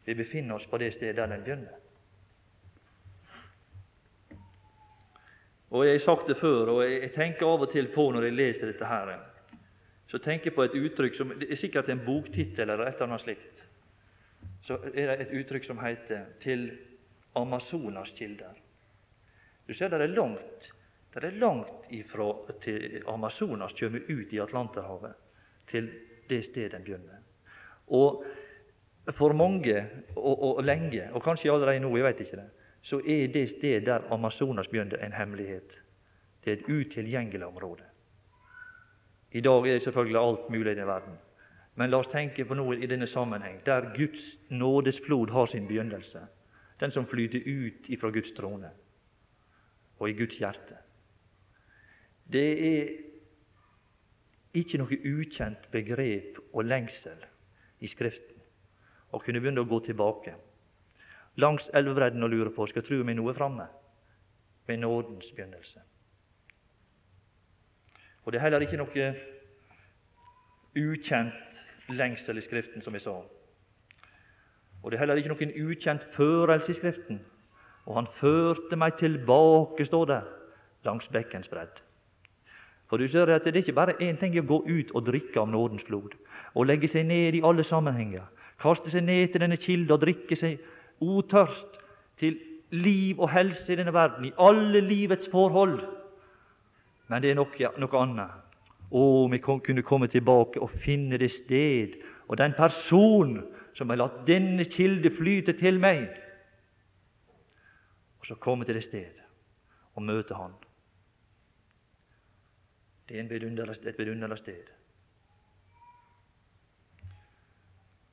Vi 0.06 0.14
befinner 0.14 0.56
oss 0.56 0.66
på 0.66 0.78
det 0.78 0.94
stedet 0.94 1.16
der 1.16 1.28
den 1.28 1.44
begynner. 1.44 1.89
Og 5.70 5.86
Jeg 5.86 5.94
har 5.94 6.00
sagt 6.00 6.28
det 6.28 6.38
før, 6.38 6.68
og 6.68 6.92
jeg 6.92 7.12
tenker 7.14 7.46
av 7.46 7.62
og 7.62 7.72
til 7.72 7.88
på 7.94 8.12
når 8.12 8.24
jeg 8.24 8.34
leser 8.34 8.72
dette 8.72 8.86
her, 8.86 9.20
så 10.08 10.18
tenker 10.18 10.50
jeg 10.50 10.56
på 10.56 10.64
et 10.64 10.78
uttrykk 10.80 11.16
som 11.16 11.34
det 11.40 11.52
er 11.52 11.56
sikkert 11.56 11.90
en 11.90 12.02
boktittel 12.06 12.70
eller 12.70 12.88
et 12.88 12.96
eller 12.96 13.08
annet 13.08 13.22
slikt. 13.22 13.62
Så 14.66 14.80
er 14.94 15.12
det 15.12 15.20
et 15.22 15.36
uttrykk 15.40 15.66
som 15.66 15.78
heter 15.78 16.26
'Til 16.40 16.72
Amazonas 17.36 18.12
kilder'. 18.12 18.58
Du 19.68 19.74
ser 19.74 19.88
det 19.88 20.02
er 20.02 20.08
langt 20.08 20.74
det 21.14 21.24
er 21.24 21.40
langt 21.42 21.90
ifra 21.90 22.30
til 22.62 23.04
Amazonas 23.08 23.74
kommer 23.74 24.00
ut 24.10 24.34
i 24.34 24.40
Atlanterhavet, 24.40 25.14
til 25.68 25.90
det 26.30 26.44
stedet 26.46 26.72
den 26.72 26.84
begynner. 26.84 27.18
Og 27.88 28.24
for 29.18 29.34
mange, 29.34 29.88
og, 30.16 30.44
og, 30.44 30.58
og 30.58 30.64
lenge, 30.64 31.10
og 31.14 31.24
kanskje 31.24 31.52
allerede 31.52 31.80
nå, 31.80 31.96
jeg 31.98 32.06
vet 32.06 32.20
ikke 32.20 32.38
det, 32.38 32.50
så 32.82 33.02
er 33.06 33.28
det 33.28 33.50
stedet 33.50 33.86
der 33.86 34.12
Amazonas 34.14 34.68
begynner, 34.68 34.98
en 34.98 35.14
hemmelighet. 35.14 35.82
Det 36.46 36.54
er 36.54 36.58
et 36.58 36.70
utilgjengelig 36.70 37.46
område. 37.46 37.84
I 39.32 39.42
dag 39.42 39.68
er 39.68 39.74
det 39.74 39.82
selvfølgelig 39.82 40.22
alt 40.22 40.50
mulig 40.50 40.72
i 40.72 40.76
den 40.76 40.88
verden. 40.88 41.18
Men 41.76 41.90
la 41.90 41.98
oss 41.98 42.10
tenke 42.12 42.46
på 42.46 42.56
noe 42.58 42.76
i 42.76 42.88
denne 42.90 43.08
sammenheng, 43.08 43.62
der 43.66 43.94
Guds 43.96 44.38
nådesflod 44.50 45.30
har 45.32 45.46
sin 45.46 45.68
begynnelse. 45.68 46.20
Den 46.80 46.92
som 46.92 47.06
flyter 47.08 47.40
ut 47.46 47.90
ifra 47.90 48.10
Guds 48.10 48.32
trone 48.32 48.72
og 50.00 50.10
i 50.10 50.14
Guds 50.14 50.38
hjerte. 50.40 50.76
Det 52.34 52.50
er 52.68 52.90
ikke 54.54 54.80
noe 54.82 54.98
ukjent 55.06 55.72
begrep 55.72 56.40
og 56.54 56.66
lengsel 56.66 57.26
i 57.80 57.88
Skriften 57.88 58.40
å 59.12 59.20
kunne 59.24 59.42
begynne 59.42 59.64
å 59.64 59.70
gå 59.70 59.80
tilbake 59.86 60.36
langs 61.40 61.70
elvebredden 61.74 62.24
og 62.24 62.30
lurer 62.30 62.52
på 62.56 62.68
skal 62.70 62.86
tro 62.86 63.02
meg 63.04 63.18
noe 63.18 63.34
framme 63.34 63.68
ved 64.68 64.78
nådens 64.78 65.32
begynnelse. 65.32 65.82
Og 68.26 68.32
Det 68.32 68.38
er 68.40 68.44
heller 68.44 68.62
ikke 68.62 68.78
noe 68.78 69.14
ukjent 70.78 71.34
lengsel 71.90 72.38
i 72.38 72.42
Skriften, 72.42 72.82
som 72.82 72.94
vi 72.94 73.00
sa. 73.00 73.16
Og 74.84 74.92
det 74.92 74.98
er 74.98 75.00
heller 75.00 75.16
ikke 75.16 75.32
noen 75.34 75.54
ukjent 75.66 76.04
førelse 76.14 76.72
i 76.72 76.78
Skriften. 76.78 77.22
Og 77.86 77.96
han 77.96 78.08
førte 78.20 78.78
meg 78.78 79.00
tilbake, 79.00 79.86
står 79.86 80.06
det, 80.06 80.22
langs 80.86 81.08
bekkens 81.08 81.50
bredd. 81.50 81.82
For 82.90 82.98
du 82.98 83.08
ser 83.08 83.30
at 83.34 83.44
Det 83.44 83.56
er 83.56 83.58
ikke 83.58 83.74
bare 83.74 83.98
én 84.02 84.20
ting 84.20 84.38
å 84.40 84.46
gå 84.46 84.64
ut 84.68 84.92
og 84.96 85.06
drikke 85.06 85.40
av 85.40 85.50
nådens 85.50 85.84
flod, 85.84 86.14
og 86.56 86.66
legge 86.66 86.88
seg 86.88 87.06
ned 87.06 87.36
i 87.36 87.42
alle 87.44 87.64
sammenhenger, 87.64 88.24
kaste 88.60 88.90
seg 88.90 89.04
ned 89.04 89.32
til 89.32 89.42
denne 89.42 89.58
kilden 89.58 89.92
og 89.92 90.02
drikke 90.02 90.36
seg 90.36 90.60
otørst 91.02 91.80
til 92.20 92.40
liv 92.72 93.20
og 93.20 93.32
helse 93.34 93.74
i 93.74 93.76
denne 93.80 93.94
verden, 93.94 94.26
i 94.26 94.36
alle 94.40 94.82
livets 94.82 95.30
forhold. 95.32 95.80
Men 97.08 97.22
det 97.22 97.32
er 97.32 97.40
noe, 97.40 97.72
noe 97.82 98.02
annet. 98.02 98.46
Å, 98.90 99.02
om 99.26 99.34
vi 99.34 99.40
kunne 99.42 99.86
komme 99.86 100.10
tilbake 100.10 100.62
og 100.62 100.74
finne 100.82 101.18
det 101.22 101.32
sted 101.32 102.00
og 102.28 102.38
den 102.38 102.54
person 102.58 103.40
som 103.78 103.90
har 103.90 104.00
latt 104.02 104.24
denne 104.28 104.66
kilde 104.66 105.12
flyte 105.14 105.54
til 105.58 105.78
meg, 105.82 106.10
og 108.20 108.28
så 108.28 108.36
komme 108.42 108.66
til 108.66 108.78
det 108.78 108.84
sted 108.86 109.22
og 109.96 110.04
møte 110.06 110.36
Han. 110.38 110.54
Det 113.10 113.18
er 113.18 113.24
et 113.24 113.32
vidunderlig 113.98 114.38
sted. 114.38 114.68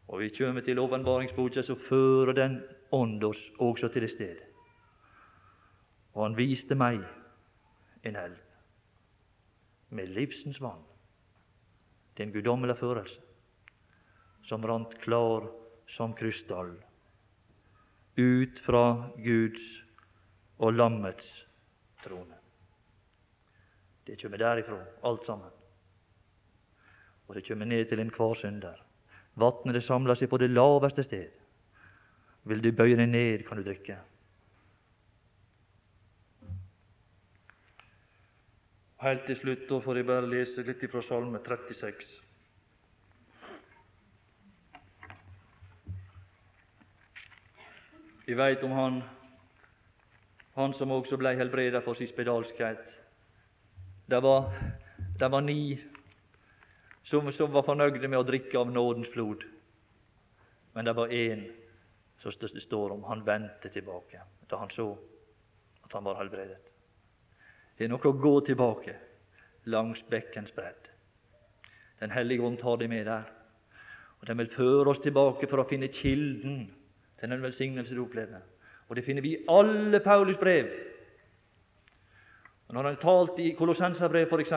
Og 0.09 0.21
vi 0.21 0.29
kommer 0.39 0.61
til 0.61 0.79
åpenbaringsboka, 0.79 1.63
så 1.63 1.75
fører 1.89 2.33
den 2.33 2.61
ånd 2.93 3.25
også 3.25 3.89
til 3.89 4.03
det 4.03 4.11
stedet. 4.11 4.43
Og 6.15 6.23
han 6.23 6.37
viste 6.37 6.75
meg 6.75 7.03
en 8.05 8.17
elv 8.17 8.37
med 9.91 10.13
livsens 10.17 10.61
vann. 10.61 10.83
til 12.17 12.27
en 12.27 12.33
guddommelig 12.33 12.77
førelse 12.81 13.21
som 14.49 14.63
rant 14.65 14.95
klar 15.03 15.45
som 15.87 16.15
krystall 16.17 16.73
ut 18.17 18.61
fra 18.65 19.11
Guds 19.21 19.67
og 20.59 20.73
lammets 20.73 21.29
trone. 22.05 22.39
Det 24.07 24.17
kommer 24.23 24.39
derifra, 24.39 24.79
alt 25.05 25.27
sammen. 25.27 25.51
Og 27.29 27.35
det 27.35 27.45
kommer 27.49 27.67
ned 27.67 27.85
til 27.85 28.01
enhver 28.01 28.35
synder. 28.35 28.79
Vatnet 29.35 29.75
det 29.75 29.83
seg 29.85 30.31
på 30.31 30.39
det 30.41 30.51
laveste 30.51 31.05
sted. 31.05 31.36
Vil 32.47 32.63
du 32.63 32.71
bøye 32.73 32.95
deg 32.95 33.09
ned, 33.11 33.43
kan 33.47 33.59
du 33.59 33.67
drikke. 33.67 33.97
Helt 39.03 39.27
til 39.27 39.37
slutt 39.41 39.67
da 39.69 39.81
får 39.83 39.99
jeg 39.99 40.07
bare 40.07 40.31
lese 40.31 40.63
litt 40.67 40.85
fra 40.93 41.03
Salme 41.03 41.41
36. 41.43 42.07
Vi 48.27 48.39
veit 48.39 48.63
om 48.67 48.73
han, 48.79 49.03
han 50.55 50.79
som 50.79 50.95
også 50.95 51.19
blei 51.19 51.35
helbreda 51.39 51.83
for 51.83 51.99
sin 51.99 52.11
spedalskhet. 52.11 52.81
Det 54.07 54.23
var, 54.23 54.49
det 55.19 55.31
var 55.31 55.43
ni 55.43 55.77
som, 57.03 57.27
som 57.33 57.53
var 57.53 57.67
fornøyde 57.67 58.09
med 58.09 58.23
å 58.23 58.27
drikke 58.27 58.59
av 58.59 58.71
nådens 58.71 59.11
flod. 59.11 59.45
Men 60.75 60.87
det 60.87 60.97
var 60.97 61.11
én 61.11 61.49
som 62.33 62.49
det 62.53 62.63
står 62.63 62.93
om. 62.93 63.05
Han 63.05 63.25
vendte 63.27 63.69
tilbake 63.69 64.21
da 64.51 64.57
han 64.57 64.71
så 64.71 64.91
at 65.85 65.93
han 65.93 66.05
var 66.05 66.19
helbredet. 66.19 66.59
Det 67.77 67.85
er 67.85 67.93
noe 67.93 68.09
å 68.09 68.19
gå 68.19 68.35
tilbake 68.47 68.95
langs 69.71 70.03
bekkens 70.11 70.53
bredd. 70.55 70.89
Den 72.01 72.11
hellige 72.11 72.43
ånd 72.43 72.59
tar 72.61 72.79
deg 72.81 72.91
med 72.91 73.07
der. 73.07 73.27
Og 74.21 74.27
Den 74.27 74.39
vil 74.39 74.53
føre 74.53 74.91
oss 74.91 75.03
tilbake 75.05 75.47
for 75.47 75.61
å 75.61 75.69
finne 75.69 75.93
kilden 75.93 76.67
til 77.21 77.31
den 77.31 77.43
velsignelse 77.43 77.95
du 77.95 78.03
opplever. 78.05 78.43
Og 78.89 78.97
det 78.97 79.05
finner 79.05 79.23
vi 79.23 79.35
i 79.35 79.45
alle 79.51 80.01
Paulus 80.01 80.39
brev. 80.39 80.71
Og 82.67 82.75
når 82.75 82.83
han 82.83 82.95
har 82.95 83.03
talt 83.03 83.39
i 83.43 83.53
Kolossenserbrevet 83.59 84.33
f.eks. 84.33 84.53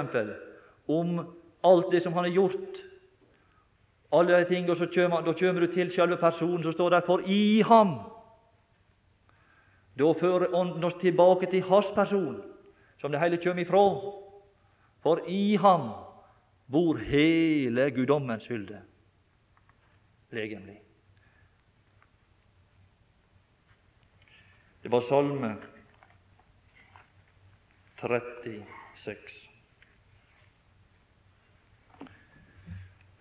om 0.88 1.20
alt 1.64 1.92
det 1.92 2.02
som 2.04 2.14
han 2.14 2.26
har 2.26 2.34
gjort. 2.34 2.80
Alle 4.12 4.40
de 4.40 4.46
ting, 4.46 4.70
og 4.70 4.78
så 4.78 4.88
kommer, 4.94 5.22
da 5.22 5.34
kommer 5.34 5.62
du 5.62 5.74
til 5.74 5.92
selve 5.92 6.18
personen 6.18 6.64
som 6.64 6.74
står 6.74 6.90
der. 6.90 7.02
For 7.06 7.22
i 7.26 7.62
ham 7.62 8.00
Da 10.00 10.14
fører 10.16 10.54
Ånden 10.56 10.84
oss 10.84 10.96
tilbake 11.02 11.50
til 11.52 11.64
hans 11.68 11.90
person, 11.96 12.38
som 13.02 13.12
det 13.12 13.20
hele 13.20 13.38
kommer 13.44 13.62
ifra. 13.62 13.82
For 15.04 15.20
i 15.28 15.56
ham 15.60 15.90
bor 16.72 16.98
hele 16.98 17.92
guddommens 17.92 18.48
fylde 18.48 18.80
legemlig. 20.32 20.80
Det 24.84 24.92
var 24.92 25.02
Salme 25.02 25.56
36. 28.00 29.49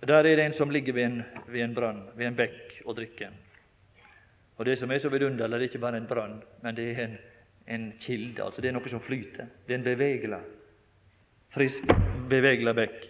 Der 0.08 0.14
er 0.14 0.22
det 0.22 0.40
en 0.40 0.52
som 0.52 0.70
ligger 0.70 0.92
ved 0.92 1.04
en, 1.04 1.22
ved 1.48 1.60
en 1.60 1.74
brønn, 1.74 1.98
ved 2.16 2.26
en 2.26 2.36
bekk, 2.36 2.82
og 2.84 2.96
drikker. 2.96 3.28
Og 4.56 4.66
Det 4.66 4.78
som 4.78 4.90
er 4.90 4.98
så 4.98 5.08
vidunderlig, 5.08 5.60
det 5.60 5.60
er 5.60 5.68
ikke 5.68 5.78
bare 5.78 5.96
en 5.96 6.06
brønn, 6.06 6.42
men 6.62 6.76
det 6.76 6.90
er 6.90 7.04
en, 7.04 7.18
en 7.68 7.92
kilde. 8.00 8.44
altså 8.44 8.60
Det 8.60 8.68
er 8.68 8.72
noe 8.72 8.88
som 8.88 9.00
flyter. 9.00 9.46
Det 9.66 9.74
er 9.74 9.78
en 9.78 9.84
bevegelig, 9.84 10.40
frisk, 11.52 11.92
bevegelig 12.30 12.74
bekk. 12.74 13.06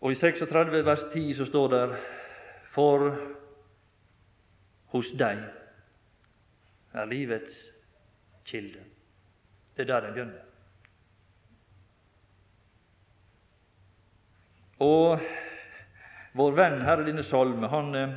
Og 0.00 0.12
I 0.12 0.14
36 0.14 0.84
vers 0.84 1.06
10 1.12 1.34
så 1.34 1.46
står 1.46 1.68
det 1.68 1.96
For 2.74 3.16
hos 4.90 5.10
deg 5.18 5.38
er 6.92 7.04
livets 7.06 7.56
kilde. 8.44 8.82
Det 9.76 9.82
er 9.82 9.92
der 9.94 10.00
den 10.00 10.14
begynner. 10.14 10.49
Og 14.80 15.20
vår 16.32 16.56
venn 16.56 16.80
her 16.86 17.02
i 17.02 17.08
denne 17.10 17.24
salme, 17.26 17.68
han 17.68 17.94
eh, 17.98 18.16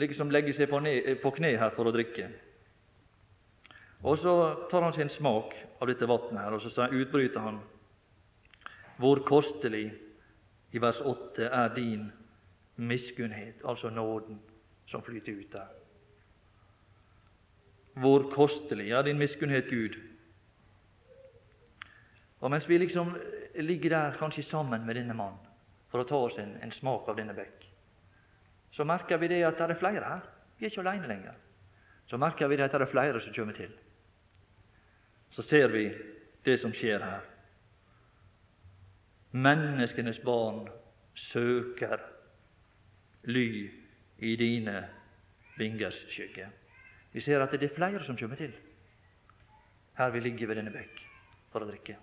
liksom 0.00 0.32
legger 0.34 0.56
seg 0.56 0.70
på, 0.70 0.80
ned, 0.82 1.12
på 1.22 1.32
kne 1.36 1.54
her 1.60 1.72
for 1.76 1.86
å 1.86 1.94
drikke. 1.94 2.28
Og 4.06 4.18
så 4.18 4.34
tar 4.70 4.84
han 4.84 4.94
sin 4.96 5.10
smak 5.12 5.54
av 5.80 5.88
dette 5.90 6.08
vannet 6.08 6.42
her, 6.42 6.56
og 6.56 6.62
så 6.62 6.88
utbryter 6.90 7.40
han 7.40 7.62
Hvor 8.96 9.20
kostelig, 9.28 9.92
i 10.72 10.80
vers 10.80 11.00
8, 11.00 11.48
er 11.52 11.74
din 11.74 12.10
miskunnhet, 12.76 13.62
altså 13.64 13.90
nåden 13.90 14.38
som 14.86 15.02
flyter 15.02 15.32
ut 15.32 15.52
der. 15.52 15.68
Hvor 17.96 18.26
kostelig 18.32 18.90
er 18.90 19.02
din 19.02 19.18
miskunnhet, 19.18 19.68
Gud. 19.68 19.96
Og 22.40 22.50
mens 22.50 22.68
vi 22.68 22.78
liksom 22.78 23.16
ligger 23.54 23.90
der 23.90 24.16
kanskje 24.18 24.42
sammen 24.42 24.86
med 24.86 24.94
denne 24.94 25.14
mannen, 25.14 25.45
for 25.96 26.04
å 26.04 26.08
ta 26.08 26.18
oss 26.28 26.38
en, 26.38 26.52
en 26.60 26.72
smak 26.72 27.08
av 27.08 27.16
denne 27.16 27.34
bekk. 27.36 27.64
Så 28.76 28.84
merker 28.84 29.20
vi 29.22 29.30
det 29.32 29.40
at 29.48 29.56
det 29.56 29.70
er 29.72 29.80
flere 29.80 30.04
her. 30.04 30.26
Vi 30.58 30.66
er 30.66 30.72
ikke 30.72 30.84
alene 30.84 31.08
lenger. 31.08 31.38
Så 32.06 32.18
merker 32.20 32.50
vi 32.52 32.58
det 32.58 32.66
at 32.68 32.76
det 32.76 32.84
er 32.84 32.92
flere 32.92 33.22
som 33.24 33.32
kommer 33.34 33.56
til. 33.56 33.72
Så 35.32 35.42
ser 35.42 35.72
vi 35.72 35.86
det 36.44 36.58
som 36.60 36.74
skjer 36.76 37.00
her. 37.00 37.24
Menneskenes 39.36 40.20
barn 40.24 40.66
søker 41.16 42.04
ly 43.24 43.48
i 44.18 44.36
dine 44.36 44.78
vingers 45.56 45.98
skygge. 46.12 46.46
Vi 47.12 47.24
ser 47.24 47.40
at 47.40 47.56
det 47.56 47.70
er 47.70 47.76
flere 47.76 48.04
som 48.04 48.16
kommer 48.16 48.36
til 48.36 48.52
her 49.96 50.12
vi 50.12 50.20
ligger 50.20 50.50
ved 50.50 50.60
denne 50.60 50.72
bekk 50.74 51.00
for 51.52 51.64
å 51.64 51.68
drikke. 51.70 51.96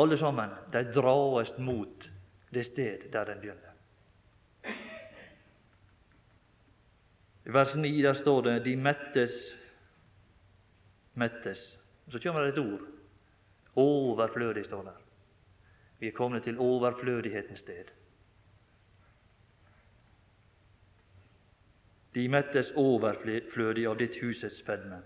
Alle 0.00 0.16
sammen 0.18 0.50
de 0.72 0.84
dras 0.94 1.52
mot 1.58 2.10
det 2.50 2.64
sted 2.66 3.10
der 3.12 3.24
den 3.24 3.40
begynner. 3.40 3.70
I 7.46 7.52
vers 7.52 7.74
9 7.74 8.02
der 8.02 8.14
står 8.14 8.40
det 8.42 8.64
'de 8.64 8.76
mettes 8.76 9.32
mettes'. 11.14 11.76
Så 12.08 12.18
kommer 12.22 12.40
det 12.40 12.58
et 12.58 12.72
ord. 12.72 12.80
Overflødig 13.76 14.64
står 14.64 14.82
der. 14.82 14.98
Vi 15.98 16.06
er 16.06 16.12
kommet 16.12 16.42
til 16.42 16.58
overflødighetens 16.58 17.58
sted. 17.58 17.84
De 22.14 22.28
mettes 22.28 22.72
overflødig 22.76 23.86
av 23.86 23.98
ditt 23.98 24.20
husets 24.22 24.62
fedme. 24.62 25.02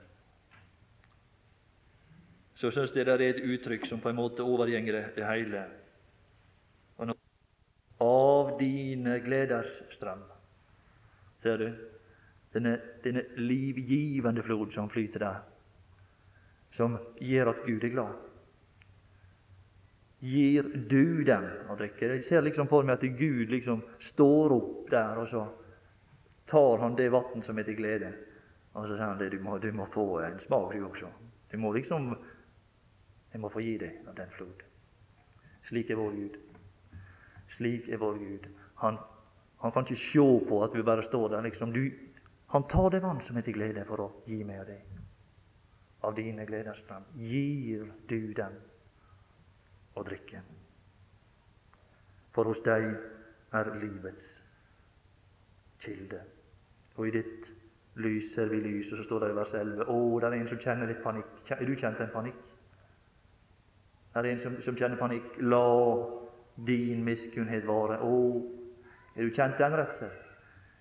Så 2.54 2.70
syns 2.70 2.94
jeg 2.94 3.06
det 3.06 3.14
er 3.14 3.24
et 3.26 3.42
uttrykk 3.42 3.86
som 3.88 4.02
på 4.02 4.12
en 4.12 4.18
måte 4.18 4.46
overgjenger 4.46 5.00
det, 5.16 5.24
hele. 5.26 5.64
Av 8.04 8.54
dine 8.58 9.18
gleders 9.22 9.70
strøm. 9.94 10.22
Ser 11.42 11.58
du? 11.58 11.66
Denne, 12.54 12.76
denne 13.02 13.24
livgivende 13.38 14.42
flod 14.46 14.70
som 14.74 14.90
flyter 14.90 15.22
der, 15.24 15.40
som 16.74 16.94
gjør 17.18 17.50
at 17.50 17.64
Gud 17.66 17.86
er 17.86 17.92
glad. 17.94 18.20
Gir 20.24 20.68
du 20.88 21.24
dem 21.26 21.48
å 21.68 21.76
drikke? 21.76 22.12
Jeg 22.14 22.24
ser 22.24 22.46
liksom 22.46 22.70
for 22.70 22.86
meg 22.86 22.96
at 22.96 23.18
Gud 23.18 23.50
liksom 23.50 23.82
står 24.00 24.54
opp 24.54 24.86
der, 24.92 25.18
og 25.20 25.28
så 25.28 25.42
tar 26.48 26.80
han 26.80 26.94
det 26.96 27.10
vann 27.12 27.42
som 27.44 27.58
er 27.58 27.66
til 27.66 27.76
glede, 27.76 28.12
og 28.74 28.86
så 28.86 28.94
sier 28.94 29.10
han 29.10 29.20
det, 29.20 29.32
du 29.34 29.42
du 29.42 29.72
må 29.76 29.86
få 29.92 30.22
en 30.22 30.38
smak, 30.38 30.72
du 30.72 30.86
også. 30.86 31.10
Du 31.50 31.58
må 31.58 31.72
liksom 31.72 32.14
Jeg 33.34 33.42
må 33.42 33.50
få 33.50 33.60
gi 33.64 33.74
deg 33.82 34.04
av 34.06 34.14
den 34.14 34.30
flod. 34.36 34.62
Slik 35.66 35.88
er 35.90 35.98
vår 35.98 36.12
Gud. 36.14 36.36
Slik 37.56 37.88
er 37.90 37.98
vår 37.98 38.20
Gud. 38.20 38.46
Han, 38.84 38.98
han 39.58 39.72
kan 39.74 39.88
ikke 39.88 39.98
se 39.98 40.26
på 40.48 40.60
at 40.62 40.76
vi 40.76 40.84
bare 40.86 41.02
står 41.02 41.32
der 41.32 41.42
liksom. 41.48 41.72
Du, 41.74 41.82
han 42.54 42.68
tar 42.70 42.92
det 42.94 43.02
vann 43.02 43.22
som 43.26 43.36
er 43.36 43.42
til 43.42 43.56
glede, 43.58 43.82
for 43.88 44.04
å 44.04 44.06
gi 44.28 44.38
meg 44.46 44.62
av 44.62 44.70
deg. 44.70 45.00
Av 46.04 46.14
dine 46.14 46.46
gleders 46.46 46.84
strøm 46.84 47.10
gir 47.18 47.88
du 48.06 48.32
dem 48.38 48.54
å 49.98 50.06
drikke. 50.06 50.44
For 52.34 52.46
hos 52.46 52.62
deg 52.62 52.86
er 53.54 53.74
livets 53.82 54.30
kilde. 55.82 56.22
Og 56.94 57.08
i 57.08 57.14
ditt 57.18 57.50
lys 57.98 58.30
ser 58.34 58.50
vi 58.54 58.62
lys, 58.62 58.92
og 58.92 59.02
så 59.02 59.10
står 59.10 59.24
det 59.24 59.34
i 59.34 59.38
vers 59.42 59.54
11 59.58 59.90
Å, 59.90 60.00
det 60.22 60.28
er 60.28 60.36
en 60.38 60.50
som 60.50 60.60
kjenner 60.62 60.90
litt 60.90 61.02
panikk. 61.02 61.40
Er 61.50 61.66
du 61.66 61.74
kjent 61.74 62.02
en 62.02 62.14
panikk? 62.14 62.42
Er 64.14 64.26
en 64.30 64.38
som, 64.38 64.56
som 64.62 64.76
kjenner 64.78 64.98
panikk. 64.98 65.38
La 65.42 65.64
din 66.66 67.02
miskunnhet 67.04 67.66
vare. 67.66 67.98
Å, 67.98 68.12
er 69.16 69.26
du 69.26 69.34
kjent 69.34 69.58
den 69.58 69.74
redsel? 69.74 70.12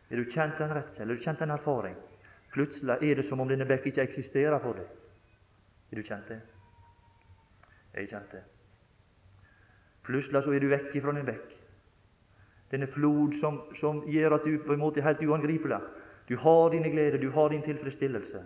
Er 0.10 0.22
du 0.22 0.30
kjent 0.30 0.60
den 0.62 0.74
redsel? 0.78 1.10
Er 1.10 1.18
du 1.18 1.24
kjent 1.24 1.42
den 1.42 1.54
erfaring? 1.56 1.96
Plutselig 2.54 3.00
er 3.02 3.18
det 3.18 3.26
som 3.26 3.42
om 3.42 3.50
denne 3.50 3.66
bekk 3.66 3.90
ikke 3.90 4.06
eksisterer 4.06 4.62
for 4.62 4.78
deg. 4.78 4.90
Er 5.90 5.98
du 5.98 6.06
kjent 6.06 6.30
det? 6.30 6.40
Jeg 7.94 8.10
kjent 8.10 8.32
det. 8.34 8.44
Plutselig 10.06 10.44
så 10.44 10.54
er 10.54 10.62
du 10.62 10.70
vekk 10.70 10.94
fra 11.02 11.14
din 11.18 11.26
bekk. 11.26 11.58
Denne 12.74 12.90
flod 12.90 13.34
som, 13.38 13.60
som 13.78 14.02
gjør 14.10 14.38
at 14.38 14.46
du 14.46 14.58
på 14.62 14.74
en 14.74 14.82
måte 14.82 15.02
er 15.02 15.10
helt 15.10 15.22
uangripelig. 15.26 15.82
Du 16.30 16.38
har 16.38 16.70
dine 16.74 16.90
gleder, 16.90 17.18
du 17.22 17.32
har 17.34 17.50
din 17.50 17.66
tilfredsstillelse. 17.66 18.42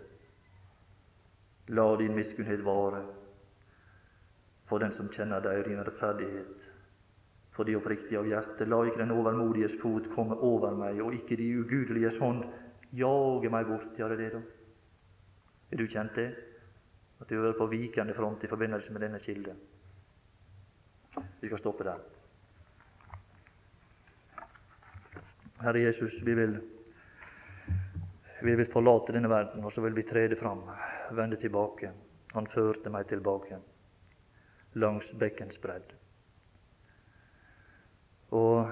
La 1.75 1.88
din 1.99 2.15
miskunnhet 2.15 2.63
vare 2.63 3.03
for 4.68 4.84
den 4.84 4.93
som 4.93 5.09
kjenner 5.11 5.43
deg 5.43 5.61
i 5.61 5.70
din 5.70 5.84
rettferdighet 5.84 6.68
for 7.57 7.65
de 7.65 7.76
oppriktige 7.76 8.20
av 8.20 8.28
hjerte. 8.30 8.68
La 8.70 8.84
ikke 8.86 9.01
den 9.01 9.15
overmodiges 9.15 9.78
fot 9.82 10.11
komme 10.13 10.38
over 10.45 10.76
meg, 10.78 10.99
og 11.01 11.15
ikke 11.18 11.39
de 11.39 11.47
ugudeliges 11.63 12.20
hånd 12.22 12.43
jage 12.95 13.49
meg 13.51 13.65
bort. 13.70 13.89
Gjør 13.97 14.13
det 14.13 14.20
det, 14.22 14.30
da? 14.36 14.43
Er 15.74 15.82
du 15.82 15.88
kjent 15.89 16.20
det? 16.20 16.28
At 17.18 17.32
du 17.34 17.39
er 17.41 17.57
på 17.57 17.65
vikende 17.72 18.13
front 18.13 18.45
i 18.45 18.51
forbindelse 18.51 18.93
med 18.93 19.07
denne 19.07 19.20
kilden. 19.24 19.57
Vi 21.41 21.49
skal 21.49 21.61
stoppe 21.63 21.88
der. 21.88 22.03
Herre 25.63 25.82
Jesus, 25.82 26.20
vi 26.22 26.36
vil, 26.38 26.53
vi 28.45 28.53
vil 28.59 28.70
forlate 28.70 29.15
denne 29.15 29.32
verden, 29.32 29.65
og 29.65 29.74
så 29.74 29.82
vil 29.82 29.97
vi 29.97 30.05
trede 30.05 30.38
fram, 30.38 30.61
vende 31.18 31.41
tilbake. 31.41 31.89
Han 32.36 32.45
førte 32.53 32.93
meg 32.93 33.09
tilbake 33.09 33.57
langs 34.76 35.11
bekkens 35.20 35.59
bredd. 35.61 35.93
Og 38.36 38.68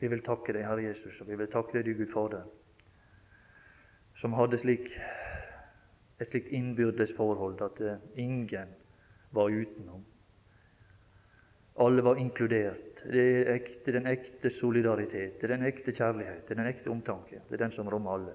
vi 0.00 0.10
vil 0.12 0.22
takke 0.22 0.52
deg, 0.54 0.66
Herre 0.68 0.84
Jesus, 0.84 1.20
og 1.22 1.30
vi 1.30 1.38
vil 1.40 1.50
takke 1.50 1.78
deg, 1.78 1.88
du 1.88 1.98
Gud 2.02 2.12
Fader, 2.12 2.44
som 4.18 4.34
hadde 4.36 4.58
slik, 4.60 4.90
et 6.18 6.30
slikt 6.30 6.52
innbyrdes 6.54 7.14
forhold 7.16 7.60
at 7.62 7.80
uh, 7.80 7.96
ingen 8.18 8.74
var 9.34 9.54
utenom. 9.54 10.04
Alle 11.78 12.02
var 12.02 12.18
inkludert. 12.18 13.04
Det 13.06 13.22
er 13.22 13.52
ekte, 13.54 13.94
den 13.94 14.08
ekte 14.10 14.50
solidaritet, 14.50 15.38
det 15.38 15.46
er 15.46 15.54
den 15.54 15.66
ekte 15.68 15.94
kjærlighet, 15.94 16.42
det 16.48 16.56
er 16.56 16.60
den 16.62 16.70
ekte 16.72 16.90
omtanke. 16.90 17.44
Det 17.46 17.54
er 17.54 17.62
den 17.62 17.74
som 17.74 17.88
rommer 17.88 18.16
alle. 18.18 18.34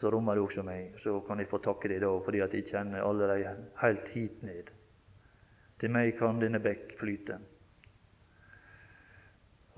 Så 0.00 0.10
rommer 0.10 0.34
det 0.34 0.42
også 0.42 0.64
meg. 0.66 0.96
Så 0.98 1.20
kan 1.26 1.38
jeg 1.38 1.48
få 1.50 1.60
takke 1.62 1.88
deg 1.92 2.02
da, 2.02 2.10
fordi 2.24 2.42
at 2.42 2.54
jeg 2.56 2.66
kjenner 2.72 3.06
alle 3.06 3.28
de 3.30 3.54
helt 3.82 4.08
hit 4.16 4.42
ned. 4.42 4.72
Til 5.80 5.92
meg 5.92 6.12
kan 6.18 6.40
denne 6.40 6.60
bekk 6.60 6.92
flyte. 7.00 7.38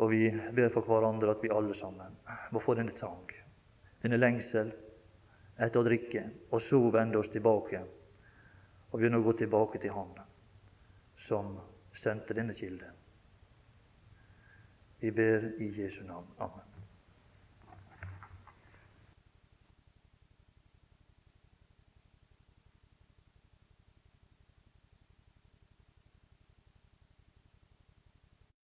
Og 0.03 0.11
vi 0.11 0.25
ber 0.57 0.73
for 0.75 0.87
hverandre 0.89 1.37
at 1.37 1.45
vi 1.45 1.53
alle 1.55 1.77
sammen 1.79 2.17
må 2.51 2.63
få 2.63 2.75
denne 2.75 2.95
trang, 2.97 3.29
denne 4.03 4.19
lengsel 4.19 4.73
etter 5.63 5.79
å 5.79 5.87
drikke, 5.87 6.25
og 6.51 6.63
så 6.65 6.81
vende 6.91 7.21
oss 7.21 7.31
tilbake 7.31 7.85
og 8.91 8.99
begynne 8.99 9.21
å 9.21 9.27
gå 9.29 9.37
tilbake 9.39 9.81
til 9.83 9.95
Han 9.95 10.11
som 11.23 11.55
sendte 11.95 12.35
denne 12.35 12.57
kilden. 12.57 12.99
Vi 15.03 15.11
ber 15.11 15.53
i 15.63 15.71
Jesu 15.71 16.03
navn. 16.07 16.29
Amen. 16.39 16.72